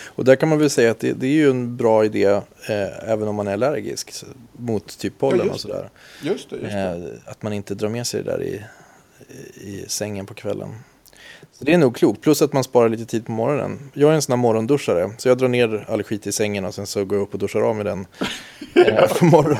Och 0.06 0.24
där 0.24 0.36
kan 0.36 0.48
man 0.48 0.58
väl 0.58 0.70
säga 0.70 0.90
att 0.90 1.00
det, 1.00 1.12
det 1.12 1.26
är 1.26 1.32
ju 1.32 1.50
en 1.50 1.76
bra 1.76 2.04
idé 2.04 2.24
eh, 2.24 3.10
även 3.10 3.28
om 3.28 3.34
man 3.34 3.48
är 3.48 3.52
allergisk 3.52 4.12
mot 4.52 4.98
typ 4.98 5.18
pollen 5.18 5.46
ja, 5.46 5.52
och 5.52 5.60
sådär. 5.60 5.90
Just 6.22 6.50
det, 6.50 6.56
just 6.56 6.72
det. 6.72 7.18
Eh, 7.24 7.30
att 7.30 7.42
man 7.42 7.52
inte 7.52 7.74
drar 7.74 7.88
med 7.88 8.06
sig 8.06 8.22
det 8.22 8.30
där 8.30 8.42
i 8.42 8.62
i 9.54 9.84
sängen 9.88 10.26
på 10.26 10.34
kvällen. 10.34 10.68
Så 11.52 11.64
det 11.64 11.72
är 11.74 11.78
nog 11.78 11.96
klokt, 11.96 12.20
plus 12.20 12.42
att 12.42 12.52
man 12.52 12.64
sparar 12.64 12.88
lite 12.88 13.04
tid 13.06 13.26
på 13.26 13.32
morgonen. 13.32 13.90
Jag 13.94 14.10
är 14.10 14.14
en 14.14 14.22
sån 14.22 14.32
här 14.32 14.36
morgonduschare, 14.36 15.10
så 15.18 15.28
jag 15.28 15.38
drar 15.38 15.48
ner 15.48 15.86
all 15.88 16.02
skit 16.02 16.26
i 16.26 16.32
sängen 16.32 16.64
och 16.64 16.74
sen 16.74 16.86
så 16.86 17.04
går 17.04 17.18
jag 17.18 17.22
upp 17.22 17.32
och 17.34 17.38
duschar 17.38 17.60
av 17.60 17.76
med 17.76 17.86
den 17.86 18.06
eh, 18.86 19.18
på 19.18 19.24
morgonen. 19.24 19.58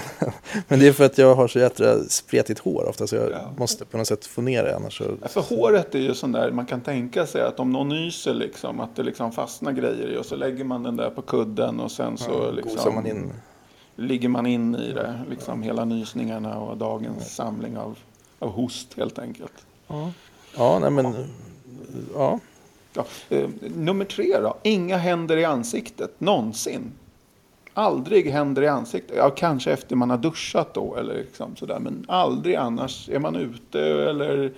Men 0.69 0.79
det 0.81 0.89
är 0.89 0.93
för 0.93 1.05
att 1.05 1.19
jag 1.19 1.35
har 1.35 1.49
så 1.49 1.59
jädra 1.59 1.99
spretigt 2.09 2.61
hår 2.61 2.89
ofta, 2.89 3.07
så 3.07 3.17
jag 3.17 3.31
Ja. 3.31 3.53
måste 3.59 3.85
på 3.85 3.99
något 3.99 4.07
sätt 4.07 4.27
få 4.27 4.43
ner 4.43 4.63
det 4.65 4.77
annars 4.77 4.99
så... 4.99 5.05
Ja, 5.23 5.29
För 5.29 5.41
håret 5.41 5.95
är 5.95 5.99
ju 5.99 6.15
sån 6.15 6.33
där, 6.33 6.51
man 6.51 6.67
kan 6.67 6.81
tänka 6.81 7.27
sig 7.27 7.43
att 7.43 7.61
om 7.61 7.71
någon 7.73 7.89
nyser 7.89 8.35
liksom, 8.35 8.81
att 8.81 8.97
det 8.97 9.03
liksom 9.03 9.33
fastnar 9.33 9.73
grejer 9.73 10.09
i 10.15 10.17
och 10.19 10.27
så 10.27 10.37
lägger 10.37 10.65
man 10.65 10.83
den 10.83 10.97
där 10.97 11.11
på 11.11 11.23
kudden 11.23 11.81
och 11.81 11.91
sen 11.93 12.19
så 12.19 12.29
Gosar 12.33 12.53
liksom 12.53 12.95
man 12.95 13.07
in. 13.07 13.33
ligger 13.97 14.29
man 14.29 14.47
in 14.47 14.75
i 14.77 14.93
det, 14.93 15.21
liksom 15.31 15.63
hela 15.63 15.85
nysningarna 15.85 16.59
och 16.59 16.77
dagens 16.77 17.35
samling 17.35 17.79
av, 17.79 17.99
av 18.43 18.51
host 18.51 18.95
helt 18.97 19.19
enkelt. 19.19 19.67
Ja, 20.57 20.79
nej 20.79 20.91
men... 20.91 21.15
Ja. 22.15 22.39
Ja. 22.95 23.05
Eh, 23.29 23.49
nummer 23.77 24.05
tre 24.05 24.39
då, 24.41 24.57
inga 24.63 24.97
händer 24.97 25.37
i 25.37 25.45
ansiktet, 25.45 26.21
någonsin. 26.21 26.93
Aldrig 27.75 28.31
händer 28.31 28.63
i 28.63 28.69
ansiktet. 28.69 29.17
Ja, 29.17 29.31
kanske 29.31 29.73
efter 29.73 29.97
man 29.97 30.11
har 30.11 30.19
duschat 30.19 30.75
då 30.75 30.97
eller 30.97 31.15
liksom 31.15 31.57
sådär. 31.57 31.79
Men 31.79 32.05
aldrig 32.09 32.55
annars. 32.55 33.09
Är 33.09 33.19
man 33.19 33.37
ute 33.37 33.81
eller 33.81 34.53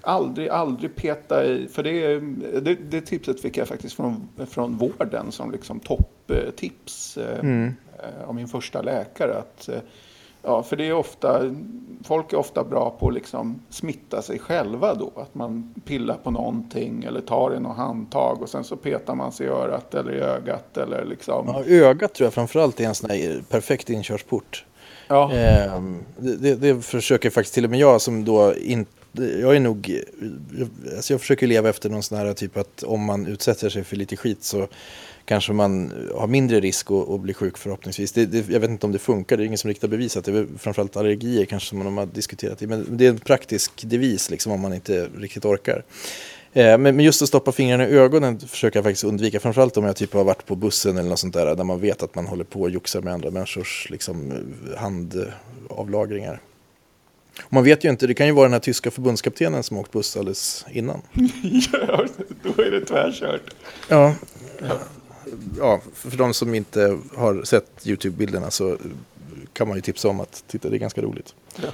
aldrig, 0.00 0.48
aldrig 0.48 0.96
peta 0.96 1.44
i. 1.44 1.68
För 1.68 1.82
det, 1.82 2.20
det, 2.60 2.74
det 2.74 3.00
tipset 3.00 3.40
fick 3.40 3.56
jag 3.56 3.68
faktiskt 3.68 3.94
från, 3.96 4.28
från 4.50 4.76
vården 4.76 5.32
som 5.32 5.50
liksom 5.52 5.80
topptips 5.80 7.16
eh, 7.16 7.38
Mm. 7.38 7.74
eh, 7.98 8.28
av 8.28 8.34
min 8.34 8.48
första 8.48 8.82
läkare. 8.82 9.38
Att, 9.38 9.68
eh, 9.68 9.78
ja, 10.42 10.62
för 10.62 10.76
det 10.76 10.88
är 10.88 10.92
ofta, 10.92 11.54
folk 12.04 12.32
är 12.32 12.36
ofta 12.36 12.64
bra 12.64 12.96
på 13.00 13.08
att 13.08 13.14
liksom 13.14 13.62
smitta 13.70 14.22
sig 14.22 14.38
själva 14.38 14.94
då. 14.94 15.12
Att 15.16 15.34
man 15.34 15.74
pillar 15.84 16.16
på 16.22 16.30
någonting 16.30 17.04
eller 17.04 17.20
tar 17.20 17.54
i 17.56 17.60
något 17.60 17.76
handtag 17.76 18.42
och 18.42 18.48
sen 18.48 18.64
så 18.64 18.76
petar 18.76 19.14
man 19.14 19.32
sig 19.32 19.46
i 19.46 19.48
örat 19.48 19.94
eller 19.94 20.12
i 20.12 20.20
ögat 20.20 20.76
eller 20.76 21.04
liksom. 21.04 21.46
Ja, 21.46 21.64
ögat 21.64 22.14
tror 22.14 22.26
jag 22.26 22.34
framförallt 22.34 22.80
är 22.80 22.84
en 22.84 22.94
sån 22.94 23.10
här 23.10 23.42
perfekt 23.50 23.90
inkörsport. 23.90 24.64
Ja. 25.08 25.32
Ehm, 25.32 26.04
det, 26.16 26.36
det, 26.36 26.54
det 26.54 26.84
försöker 26.84 27.30
faktiskt 27.30 27.54
till 27.54 27.64
och 27.64 27.70
med 27.70 27.78
jag 27.78 28.00
som 28.00 28.24
då 28.24 28.54
inte... 28.54 28.97
Jag 29.12 29.56
är 29.56 29.60
nog... 29.60 30.02
Jag, 30.58 30.68
alltså 30.96 31.12
jag 31.12 31.20
försöker 31.20 31.46
leva 31.46 31.68
efter 31.68 31.90
någon 31.90 32.02
sån 32.02 32.18
här 32.18 32.34
typ 32.34 32.56
att 32.56 32.82
om 32.82 33.04
man 33.04 33.26
utsätter 33.26 33.68
sig 33.68 33.84
för 33.84 33.96
lite 33.96 34.16
skit 34.16 34.44
så 34.44 34.68
kanske 35.24 35.52
man 35.52 35.92
har 36.14 36.26
mindre 36.26 36.60
risk 36.60 36.90
att, 36.90 37.08
att 37.08 37.20
bli 37.20 37.34
sjuk 37.34 37.58
förhoppningsvis. 37.58 38.12
Det, 38.12 38.26
det, 38.26 38.48
jag 38.48 38.60
vet 38.60 38.70
inte 38.70 38.86
om 38.86 38.92
det 38.92 38.98
funkar, 38.98 39.36
det 39.36 39.42
är 39.42 39.46
ingen 39.46 39.58
som 39.58 39.68
riktigt 39.68 39.82
har 39.82 39.88
bevisat 39.88 40.24
det. 40.24 40.38
Är 40.38 40.46
framförallt 40.58 40.96
allergier 40.96 41.44
kanske 41.44 41.68
som 41.68 41.84
de 41.84 41.96
har 41.96 42.06
diskuterat. 42.06 42.60
Men 42.60 42.96
det 42.96 43.06
är 43.06 43.10
en 43.10 43.18
praktisk 43.18 43.72
devis 43.82 44.30
liksom 44.30 44.52
om 44.52 44.60
man 44.60 44.74
inte 44.74 45.08
riktigt 45.18 45.44
orkar. 45.44 45.84
Eh, 46.52 46.78
Men 46.78 46.96
men 46.96 47.00
just 47.00 47.22
att 47.22 47.28
stoppa 47.28 47.52
fingrarna 47.52 47.88
i 47.88 47.92
ögonen 47.92 48.40
försöker 48.40 48.78
jag 48.78 48.84
faktiskt 48.84 49.04
undvika. 49.04 49.40
Framförallt 49.40 49.76
om 49.76 49.84
jag 49.84 49.96
typ 49.96 50.12
har 50.12 50.24
varit 50.24 50.46
på 50.46 50.56
bussen 50.56 50.96
eller 50.98 51.08
något 51.08 51.18
sånt 51.18 51.34
där. 51.34 51.54
Där 51.56 51.64
man 51.64 51.80
vet 51.80 52.02
att 52.02 52.14
man 52.14 52.26
håller 52.26 52.44
på 52.44 52.60
och 52.60 52.70
joxar 52.70 53.00
med 53.00 53.12
andra 53.12 53.30
människors 53.30 53.90
liksom, 53.90 54.32
handavlagringar. 54.76 56.40
Man 57.48 57.64
vet 57.64 57.84
ju 57.84 57.88
inte, 57.90 58.06
det 58.06 58.14
kan 58.14 58.26
ju 58.26 58.32
vara 58.32 58.44
den 58.44 58.52
här 58.52 58.60
tyska 58.60 58.90
förbundskaptenen 58.90 59.62
som 59.62 59.76
åkt 59.78 59.92
buss 59.92 60.16
alldeles 60.16 60.66
innan. 60.70 61.02
Ja, 61.72 62.04
då 62.42 62.62
är 62.62 62.70
det 62.70 62.84
tvärkört. 62.84 63.54
Ja, 63.88 64.14
ja 65.58 65.80
för 65.94 66.16
de 66.16 66.34
som 66.34 66.54
inte 66.54 66.98
har 67.16 67.44
sett 67.44 67.86
YouTube-bilderna 67.86 68.50
så 68.50 68.76
kan 69.52 69.68
man 69.68 69.76
ju 69.76 69.80
tipsa 69.80 70.08
om 70.08 70.20
att 70.20 70.44
titta, 70.46 70.68
det 70.68 70.76
är 70.76 70.78
ganska 70.78 71.02
roligt. 71.02 71.34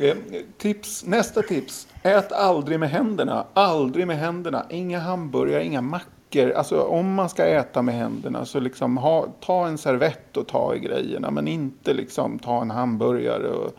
Eh, 0.00 0.16
Tips, 0.58 1.04
nästa 1.06 1.42
tips. 1.42 1.88
Ät 2.02 2.32
aldrig 2.32 2.80
med 2.80 2.90
händerna. 2.90 3.46
Aldrig 3.54 4.06
med 4.06 4.18
händerna. 4.18 4.66
Inga 4.70 4.98
hamburgare, 4.98 5.64
inga 5.64 5.80
mackor. 5.80 6.10
Alltså 6.36 6.82
om 6.82 7.14
man 7.14 7.28
ska 7.28 7.44
äta 7.44 7.82
med 7.82 7.94
händerna 7.94 8.44
så 8.44 8.60
liksom 8.60 8.96
ha, 8.96 9.26
ta 9.40 9.66
en 9.66 9.78
servett 9.78 10.36
och 10.36 10.46
ta 10.46 10.74
i 10.74 10.78
grejerna. 10.78 11.30
Men 11.30 11.48
inte 11.48 11.94
liksom 11.94 12.38
ta 12.38 12.62
en 12.62 12.70
hamburgare. 12.70 13.48
Och, 13.48 13.72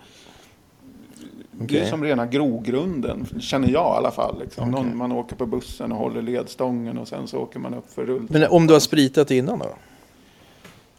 Det 1.51 1.79
är 1.79 1.85
som 1.85 2.03
rena 2.03 2.25
grogrunden, 2.25 3.25
känner 3.39 3.69
jag 3.69 3.95
i 3.95 3.97
alla 3.97 4.11
fall. 4.11 4.39
Liksom. 4.39 4.73
Okej. 4.73 4.83
Någon, 4.85 4.97
man 4.97 5.11
åker 5.11 5.35
på 5.35 5.45
bussen 5.45 5.91
och 5.91 5.97
håller 5.97 6.21
ledstången 6.21 6.97
och 6.97 7.07
sen 7.07 7.27
så 7.27 7.39
åker 7.39 7.59
man 7.59 7.73
upp 7.73 7.91
för 7.93 8.05
rull. 8.05 8.27
Men 8.29 8.43
om 8.49 8.67
du 8.67 8.73
har 8.73 8.79
spritat 8.79 9.31
innan 9.31 9.59
då? 9.59 9.75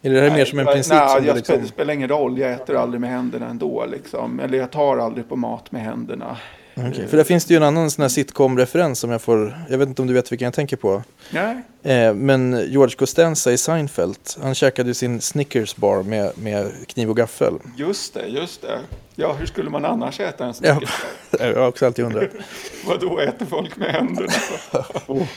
Är 0.01 0.09
det 0.09 0.21
här 0.21 0.37
mer 0.37 0.45
som 0.45 0.59
en 0.59 0.65
Nej, 0.65 0.73
princip? 0.73 0.93
Nej, 0.93 1.17
som 1.17 1.25
jag 1.25 1.35
liksom... 1.35 1.61
det 1.61 1.67
spelar 1.67 1.93
ingen 1.93 2.09
roll. 2.09 2.37
Jag 2.37 2.51
äter 2.51 2.75
aldrig 2.75 3.01
med 3.01 3.09
händerna 3.09 3.47
ändå. 3.47 3.85
Liksom. 3.85 4.39
Eller 4.39 4.57
jag 4.57 4.71
tar 4.71 4.97
aldrig 4.97 5.29
på 5.29 5.35
mat 5.35 5.71
med 5.71 5.81
händerna. 5.81 6.37
Okej, 6.75 7.07
För 7.07 7.17
där 7.17 7.23
finns 7.23 7.45
det 7.45 7.53
ju 7.53 7.57
en 7.57 7.63
annan 7.63 7.91
sån 7.91 8.01
här 8.01 8.09
sitcom-referens 8.09 8.99
som 8.99 9.11
jag 9.11 9.21
får, 9.21 9.65
jag 9.69 9.77
vet 9.77 9.89
inte 9.89 10.01
om 10.01 10.07
du 10.07 10.13
vet 10.13 10.31
vilken 10.31 10.45
jag 10.45 10.53
tänker 10.53 10.77
på. 10.77 11.03
Nej. 11.31 11.61
Eh, 11.83 12.13
men 12.13 12.65
George 12.71 12.95
Costanza 12.95 13.51
i 13.51 13.57
Seinfeld, 13.57 14.17
han 14.41 14.55
käkade 14.55 14.89
ju 14.89 14.93
sin 14.93 15.21
Snickers 15.21 15.75
bar 15.75 16.03
med, 16.03 16.31
med 16.37 16.71
kniv 16.87 17.09
och 17.09 17.17
gaffel. 17.17 17.53
Just 17.77 18.13
det, 18.13 18.27
just 18.27 18.61
det. 18.61 18.79
Ja, 19.15 19.33
hur 19.33 19.45
skulle 19.45 19.69
man 19.69 19.85
annars 19.85 20.19
äta 20.19 20.45
en 20.45 20.53
Ja. 20.61 20.75
Snickers? 20.75 20.95
Jag 21.39 21.55
har 21.55 21.67
också 21.67 21.85
alltid 21.85 22.05
undrat. 22.05 22.29
Vadå, 22.87 23.19
äter 23.19 23.45
folk 23.45 23.77
med 23.77 23.91
händerna? 23.91 24.31
Ja, 25.07 25.27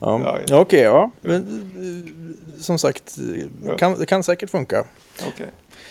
Ja, 0.00 0.38
ja. 0.46 0.60
okej, 0.60 0.80
ja. 0.80 1.10
Men, 1.20 1.36
eh, 1.76 2.60
som 2.62 2.78
sagt, 2.78 3.18
eh, 3.68 3.76
kan, 3.76 3.98
det 3.98 4.06
kan 4.06 4.22
säkert 4.24 4.50
funka. 4.50 4.84
Okej. 5.28 5.46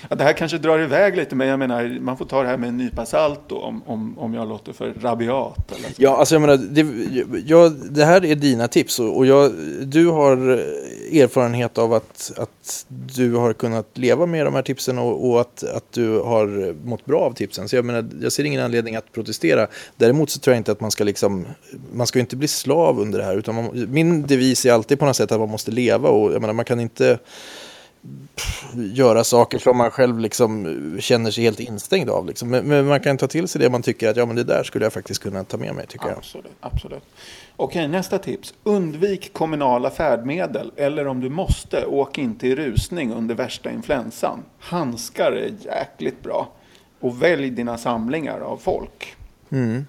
Ja, 0.09 0.15
det 0.15 0.23
här 0.23 0.33
kanske 0.33 0.57
drar 0.57 0.79
iväg 0.79 1.15
lite, 1.15 1.35
men 1.35 1.47
jag 1.47 1.59
menar, 1.59 1.99
man 1.99 2.17
får 2.17 2.25
ta 2.25 2.41
det 2.41 2.47
här 2.47 2.57
med 2.57 2.69
en 2.69 2.77
nypa 2.77 3.05
salt 3.05 3.39
då, 3.47 3.61
om, 3.61 3.83
om, 3.85 4.19
om 4.19 4.33
jag 4.33 4.49
låter 4.49 4.73
för 4.73 4.93
rabiat. 5.01 5.71
Eller 5.71 5.89
så. 5.89 5.93
Ja, 5.97 6.17
alltså 6.17 6.35
jag 6.35 6.41
menar, 6.41 6.57
det, 6.57 6.85
jag, 7.45 7.71
det 7.71 8.05
här 8.05 8.25
är 8.25 8.35
dina 8.35 8.67
tips 8.67 8.99
och, 8.99 9.17
och 9.17 9.25
jag, 9.25 9.51
du 9.81 10.07
har 10.07 10.37
erfarenhet 11.11 11.77
av 11.77 11.93
att, 11.93 12.31
att 12.37 12.85
du 13.15 13.33
har 13.33 13.53
kunnat 13.53 13.97
leva 13.97 14.25
med 14.25 14.45
de 14.45 14.53
här 14.53 14.61
tipsen 14.61 14.97
och, 14.97 15.29
och 15.29 15.41
att, 15.41 15.63
att 15.63 15.91
du 15.91 16.19
har 16.19 16.73
mått 16.85 17.05
bra 17.05 17.21
av 17.21 17.33
tipsen. 17.33 17.69
Så 17.69 17.75
jag 17.75 17.85
menar, 17.85 18.09
jag 18.21 18.31
ser 18.31 18.43
ingen 18.43 18.63
anledning 18.63 18.95
att 18.95 19.11
protestera. 19.11 19.67
Däremot 19.95 20.29
så 20.29 20.39
tror 20.39 20.53
jag 20.53 20.59
inte 20.59 20.71
att 20.71 20.81
man 20.81 20.91
ska 20.91 21.03
liksom, 21.03 21.45
man 21.93 22.07
ska 22.07 22.19
ju 22.19 22.21
inte 22.21 22.35
bli 22.35 22.47
slav 22.47 22.99
under 22.99 23.19
det 23.19 23.25
här. 23.25 23.37
Utan 23.37 23.55
man, 23.55 23.87
min 23.89 24.27
devis 24.27 24.65
är 24.65 24.71
alltid 24.71 24.99
på 24.99 25.05
något 25.05 25.15
sätt 25.15 25.31
att 25.31 25.39
man 25.39 25.49
måste 25.49 25.71
leva 25.71 26.09
och 26.09 26.33
jag 26.33 26.41
menar, 26.41 26.53
man 26.53 26.65
kan 26.65 26.79
inte 26.79 27.19
göra 28.73 29.23
saker 29.23 29.59
som 29.59 29.77
man 29.77 29.91
själv 29.91 30.19
liksom 30.19 30.97
känner 30.99 31.31
sig 31.31 31.43
helt 31.43 31.59
instängd 31.59 32.09
av. 32.09 32.25
Liksom. 32.25 32.49
Men, 32.49 32.65
men 32.67 32.85
man 32.85 32.99
kan 32.99 33.17
ta 33.17 33.27
till 33.27 33.47
sig 33.47 33.61
det 33.61 33.69
man 33.69 33.81
tycker 33.81 34.09
att 34.09 34.17
ja, 34.17 34.25
men 34.25 34.35
det 34.35 34.43
där 34.43 34.63
skulle 34.63 34.85
jag 34.85 34.93
faktiskt 34.93 35.23
kunna 35.23 35.43
ta 35.43 35.57
med 35.57 35.75
mig. 35.75 35.87
tycker 35.87 36.07
jag. 36.07 36.17
Absolut, 36.17 36.51
absolut. 36.59 37.03
Okej, 37.55 37.87
nästa 37.87 38.17
tips. 38.17 38.53
Undvik 38.63 39.33
kommunala 39.33 39.89
färdmedel. 39.89 40.71
Eller 40.75 41.07
om 41.07 41.19
du 41.19 41.29
måste, 41.29 41.85
åk 41.85 42.17
inte 42.17 42.47
i 42.47 42.55
rusning 42.55 43.13
under 43.13 43.35
värsta 43.35 43.71
influensan. 43.71 44.43
Handskar 44.59 45.31
är 45.31 45.53
jäkligt 45.65 46.23
bra. 46.23 46.49
Och 46.99 47.23
välj 47.23 47.49
dina 47.49 47.77
samlingar 47.77 48.39
av 48.39 48.57
folk. 48.57 49.15
Mm. 49.49 49.85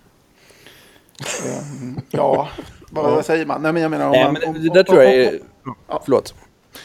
Mm, 1.44 2.00
ja, 2.10 2.48
vad, 2.90 3.04
vad 3.04 3.24
säger 3.24 3.46
man? 3.46 3.62
Nej, 3.62 3.72
men 3.72 3.82
jag 3.82 3.90
menar, 3.90 4.06
om 4.06 4.12
Nej, 4.12 4.24
man, 4.24 4.32
men 4.32 4.48
om, 4.48 4.62
det 4.62 4.74
där 4.74 4.82
tror 4.82 5.02
jag 5.02 5.14
är... 5.14 5.38
Ja. 5.88 6.02
Förlåt. 6.04 6.34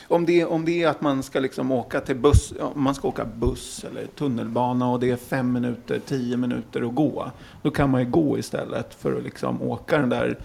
Om 0.07 0.25
det, 0.25 0.45
om 0.45 0.65
det 0.65 0.83
är 0.83 0.88
att 0.88 1.01
man 1.01 1.23
ska 1.23 1.39
liksom 1.39 1.71
åka 1.71 2.00
till 2.00 2.15
buss, 2.15 2.53
om 2.59 2.83
man 2.83 2.95
ska 2.95 3.07
åka 3.07 3.25
buss 3.25 3.85
eller 3.91 4.05
tunnelbana 4.05 4.89
och 4.89 5.00
det 5.00 5.12
är 5.12 5.15
fem 5.15 5.51
minuter, 5.51 6.01
tio 6.05 6.38
minuter 6.38 6.81
att 6.81 6.95
gå. 6.95 7.31
Då 7.62 7.71
kan 7.71 7.89
man 7.89 8.01
ju 8.01 8.09
gå 8.09 8.38
istället 8.38 8.93
för 8.93 9.17
att 9.17 9.23
liksom 9.23 9.62
åka 9.62 9.97
den 9.97 10.09
där, 10.09 10.39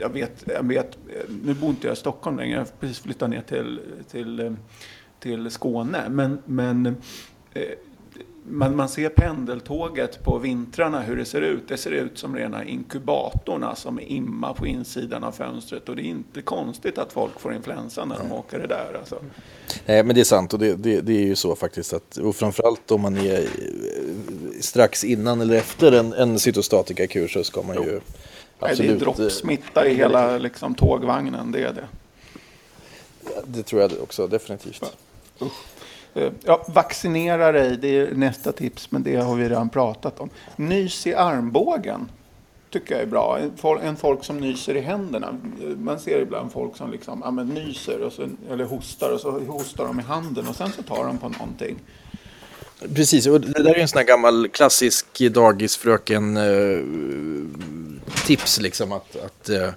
jag 0.00 0.08
vet, 0.08 0.44
jag 0.46 0.66
vet 0.66 0.98
nu 1.42 1.54
bor 1.54 1.70
inte 1.70 1.86
jag 1.86 1.94
i 1.94 1.96
Stockholm 1.96 2.36
längre, 2.36 2.52
jag 2.52 2.60
har 2.60 2.68
precis 2.80 3.00
flyttat 3.00 3.30
ner 3.30 3.40
till, 3.40 3.80
till, 4.10 4.40
eh, 4.40 4.52
till 5.20 5.50
Skåne. 5.50 5.98
Men, 6.08 6.38
men 6.44 6.86
eh, 7.52 7.62
man, 8.44 8.76
man 8.76 8.88
ser 8.88 9.08
pendeltåget 9.08 10.24
på 10.24 10.38
vintrarna 10.38 11.00
hur 11.00 11.16
det 11.16 11.24
ser 11.24 11.40
ut. 11.40 11.68
Det 11.68 11.76
ser 11.76 11.90
ut 11.90 12.18
som 12.18 12.36
rena 12.36 12.64
inkubatorna 12.64 13.74
som 13.74 14.00
immar 14.00 14.54
på 14.54 14.66
insidan 14.66 15.24
av 15.24 15.32
fönstret. 15.32 15.88
Och 15.88 15.96
det 15.96 16.02
är 16.02 16.06
inte 16.06 16.42
konstigt 16.42 16.98
att 16.98 17.12
folk 17.12 17.40
får 17.40 17.54
influensa 17.54 18.04
när 18.04 18.18
de 18.18 18.32
åker 18.32 18.58
det 18.58 18.66
där. 18.66 18.96
Alltså. 18.98 19.18
Nej, 19.86 20.04
men 20.04 20.14
det 20.14 20.20
är 20.20 20.24
sant 20.24 20.52
och 20.52 20.58
det, 20.58 20.74
det, 20.74 21.00
det 21.00 21.12
är 21.12 21.26
ju 21.26 21.36
så 21.36 21.56
faktiskt. 21.56 21.92
Att, 21.92 22.16
och 22.16 22.36
framförallt 22.36 22.90
om 22.90 23.00
man 23.00 23.16
är 23.16 23.40
eh, 23.40 23.46
strax 24.60 25.04
innan 25.04 25.40
eller 25.40 25.56
efter 25.56 25.92
en, 25.92 26.12
en 26.12 26.38
cytostatikakur 26.38 27.28
så 27.28 27.44
ska 27.44 27.62
man 27.62 27.76
ju 27.76 27.82
Nej, 27.82 28.00
det 28.60 28.66
är 28.66 28.70
absolut... 28.70 28.90
eh, 28.90 28.98
droppsmitta 28.98 29.86
i 29.86 29.94
hela 29.94 30.38
liksom, 30.38 30.74
tågvagnen. 30.74 31.52
Det 31.52 31.62
är 31.62 31.72
det. 31.72 31.88
Det 33.46 33.62
tror 33.62 33.82
jag 33.82 33.92
också, 34.02 34.26
definitivt. 34.26 34.82
Eh, 35.40 35.46
Eh, 36.14 36.32
ja, 36.44 36.64
vaccinera 36.68 37.52
dig, 37.52 37.76
det 37.76 37.96
är 37.96 38.14
nästa 38.14 38.52
tips, 38.52 38.90
men 38.90 39.02
det 39.02 39.16
har 39.16 39.36
vi 39.36 39.44
redan 39.44 39.68
pratat 39.68 40.20
om. 40.20 40.30
Nys 40.56 41.06
i 41.06 41.14
armbågen 41.14 42.08
tycker 42.72 42.94
jag 42.94 43.02
är 43.02 43.06
bra. 43.06 43.38
En 43.82 43.96
folk, 43.96 44.24
som 44.24 44.38
nyser 44.38 44.76
i 44.76 44.80
händerna. 44.80 45.38
Man 45.76 46.00
ser 46.00 46.20
ibland 46.20 46.52
folk 46.52 46.76
som 46.76 46.90
liksom, 46.90 47.20
ja, 47.24 47.30
men 47.30 47.48
nyser 47.48 48.00
och 48.00 48.12
så, 48.12 48.28
eller 48.50 48.64
hostar 48.64 49.10
och 49.10 49.20
så 49.20 49.30
hostar 49.30 49.86
de 49.86 50.00
i 50.00 50.02
handen 50.02 50.48
och 50.48 50.56
sen 50.56 50.72
så 50.72 50.82
tar 50.82 51.06
de 51.06 51.18
på 51.18 51.28
någonting. 51.28 51.76
Precis, 52.94 53.26
och 53.26 53.40
det 53.40 53.62
där 53.62 53.74
är 53.74 53.78
en 53.78 53.88
sån 53.88 53.98
här 53.98 54.06
gammal 54.06 54.48
klassisk 54.48 55.18
dagisfröken 55.18 56.36
eh, 56.36 56.80
tips 58.26 58.60
liksom 58.60 58.92
att, 58.92 59.16
att 59.16 59.48
eh, 59.48 59.68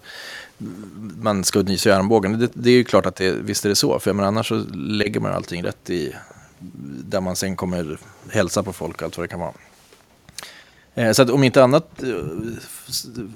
man 1.22 1.44
ska 1.44 1.62
nysa 1.62 1.90
i 1.90 1.94
armbågen. 1.94 2.40
Det, 2.40 2.50
det, 2.54 2.70
är 2.70 2.74
ju 2.74 2.84
klart 2.84 3.06
att 3.06 3.16
det, 3.16 3.32
visst 3.32 3.66
är 3.66 3.70
det 3.70 3.76
så, 3.76 4.00
för 4.00 4.14
menar, 4.14 4.28
annars 4.28 4.48
så 4.48 4.64
lägger 4.74 5.20
man 5.20 5.32
allting 5.32 5.64
rätt 5.64 5.90
i 5.90 6.16
där 7.06 7.22
man 7.22 7.36
sen 7.36 7.56
kommer 7.56 7.98
hälsa 8.30 8.64
på 8.64 8.74
folk 8.74 8.96
och 8.96 9.04
allt 9.04 9.18
vad 9.18 9.24
det 9.24 9.28
kan 9.28 9.40
vara. 9.40 9.54
Eh, 10.96 11.12
så 11.12 11.22
att 11.22 11.30
om 11.30 11.44
inte 11.44 11.64
annat 11.64 12.04
eh, 12.04 12.16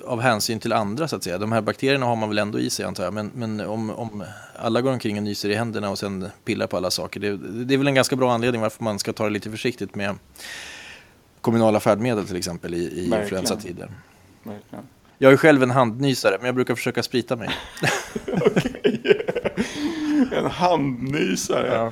av 0.06 0.22
hänsyn 0.22 0.60
till 0.60 0.74
andra 0.74 1.08
så 1.08 1.16
att 1.16 1.24
säga. 1.24 1.38
De 1.38 1.52
här 1.52 1.62
bakterierna 1.62 2.06
har 2.06 2.16
man 2.16 2.30
väl 2.30 2.38
ändå 2.38 2.60
i 2.60 2.70
sig 2.70 2.86
antar 2.86 3.04
jag. 3.04 3.14
Men, 3.14 3.32
men 3.34 3.60
om, 3.60 3.90
om 3.90 4.24
alla 4.56 4.82
går 4.82 4.92
omkring 4.92 5.18
och 5.18 5.24
nyser 5.24 5.50
i 5.50 5.56
händerna 5.56 5.90
och 5.90 6.00
sen 6.00 6.28
pillar 6.46 6.68
på 6.68 6.78
alla 6.78 6.92
saker. 6.92 7.20
Det, 7.20 7.38
det 7.38 7.74
är 7.74 7.78
väl 7.78 7.88
en 7.88 7.96
ganska 7.96 8.16
bra 8.16 8.34
anledning 8.34 8.62
varför 8.62 8.84
man 8.84 9.00
ska 9.00 9.14
ta 9.14 9.24
det 9.24 9.30
lite 9.30 9.52
försiktigt 9.52 9.96
med 9.96 10.16
kommunala 11.42 11.80
färdmedel 11.80 12.28
till 12.28 12.36
exempel 12.36 12.74
i, 12.74 12.78
i 12.78 13.06
influensatider. 13.06 13.90
Jag 15.22 15.34
är 15.34 15.38
själv 15.38 15.64
en 15.64 15.72
handnysare 15.72 16.36
men 16.38 16.46
jag 16.46 16.56
brukar 16.56 16.76
försöka 16.76 17.04
sprita 17.04 17.36
mig. 17.36 17.50
en 20.32 20.46
handnysare? 20.46 21.68
Ja. 21.74 21.92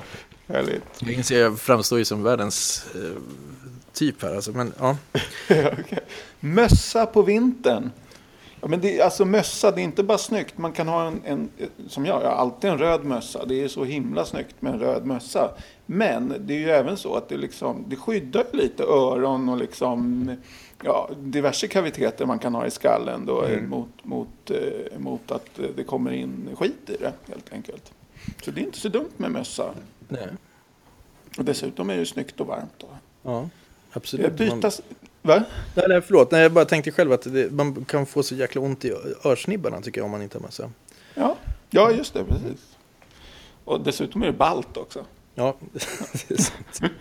Härligt. 0.54 0.82
Jag 0.98 1.12
inser 1.12 1.40
jag 1.40 1.58
framstår 1.58 1.98
ju 1.98 2.04
som 2.04 2.22
världens 2.22 2.86
eh, 2.94 3.22
typ 3.92 4.22
här 4.22 4.34
alltså, 4.34 4.52
men 4.52 4.72
ja. 4.78 4.96
okay. 5.50 5.98
Mössa 6.40 7.06
på 7.06 7.22
vintern. 7.22 7.90
Ja, 8.60 8.68
men 8.68 8.80
det, 8.80 9.00
alltså 9.00 9.24
mössa, 9.24 9.70
det 9.70 9.80
är 9.80 9.84
inte 9.84 10.02
bara 10.02 10.18
snyggt. 10.18 10.58
Man 10.58 10.72
kan 10.72 10.88
ha 10.88 11.06
en, 11.06 11.20
en, 11.24 11.50
som 11.88 12.06
jag, 12.06 12.22
jag 12.22 12.28
har 12.28 12.36
alltid 12.36 12.70
en 12.70 12.78
röd 12.78 13.04
mössa. 13.04 13.44
Det 13.44 13.64
är 13.64 13.68
så 13.68 13.84
himla 13.84 14.24
snyggt 14.24 14.62
med 14.62 14.72
en 14.72 14.80
röd 14.80 15.06
mössa. 15.06 15.50
Men 15.86 16.34
det 16.38 16.54
är 16.54 16.58
ju 16.58 16.70
även 16.70 16.96
så 16.96 17.14
att 17.14 17.28
det, 17.28 17.36
liksom, 17.36 17.84
det 17.88 17.96
skyddar 17.96 18.44
lite 18.52 18.82
öron 18.82 19.48
och 19.48 19.56
liksom, 19.56 20.30
ja, 20.82 21.10
diverse 21.16 21.68
kaviteter 21.68 22.26
man 22.26 22.38
kan 22.38 22.54
ha 22.54 22.66
i 22.66 22.70
skallen 22.70 23.26
då, 23.26 23.42
mm. 23.42 23.68
mot, 23.68 23.88
mot, 24.02 24.50
eh, 24.50 24.98
mot 24.98 25.30
att 25.30 25.60
det 25.76 25.84
kommer 25.84 26.10
in 26.10 26.56
skit 26.58 26.90
i 26.90 26.96
det 27.00 27.12
helt 27.28 27.52
enkelt. 27.52 27.92
Så 28.42 28.50
det 28.50 28.60
är 28.60 28.64
inte 28.64 28.78
så 28.78 28.88
dumt 28.88 29.12
med 29.16 29.30
mössa. 29.30 29.74
Nej. 30.08 30.28
Och 31.38 31.44
dessutom 31.44 31.90
är 31.90 31.96
det 31.96 32.06
snyggt 32.06 32.40
och 32.40 32.46
varmt. 32.46 32.74
Då. 32.78 32.86
Ja, 33.22 33.48
absolut. 33.92 34.32
Bytas... 34.32 34.80
Va? 35.22 35.44
Nej, 35.74 35.86
nej, 35.88 36.00
förlåt. 36.00 36.30
Nej, 36.30 36.42
jag 36.42 36.52
bara 36.52 36.64
tänkte 36.64 36.92
själv 36.92 37.12
att 37.12 37.22
det, 37.22 37.52
man 37.52 37.84
kan 37.84 38.06
få 38.06 38.22
så 38.22 38.34
jäkla 38.34 38.60
ont 38.60 38.84
i 38.84 38.92
örsnibbarna 39.24 39.80
tycker 39.80 40.00
jag 40.00 40.04
om 40.04 40.10
man 40.10 40.22
inte 40.22 40.38
har 40.38 40.42
mössa. 40.42 40.70
Ja, 41.14 41.36
ja 41.70 41.90
just 41.90 42.14
det. 42.14 42.24
Precis. 42.24 42.76
Och 43.64 43.80
dessutom 43.80 44.22
är 44.22 44.26
det 44.26 44.32
balt 44.32 44.76
också. 44.76 45.04
Ja, 45.34 45.56
det 45.72 46.34
är 46.34 46.42
sant. 46.42 46.80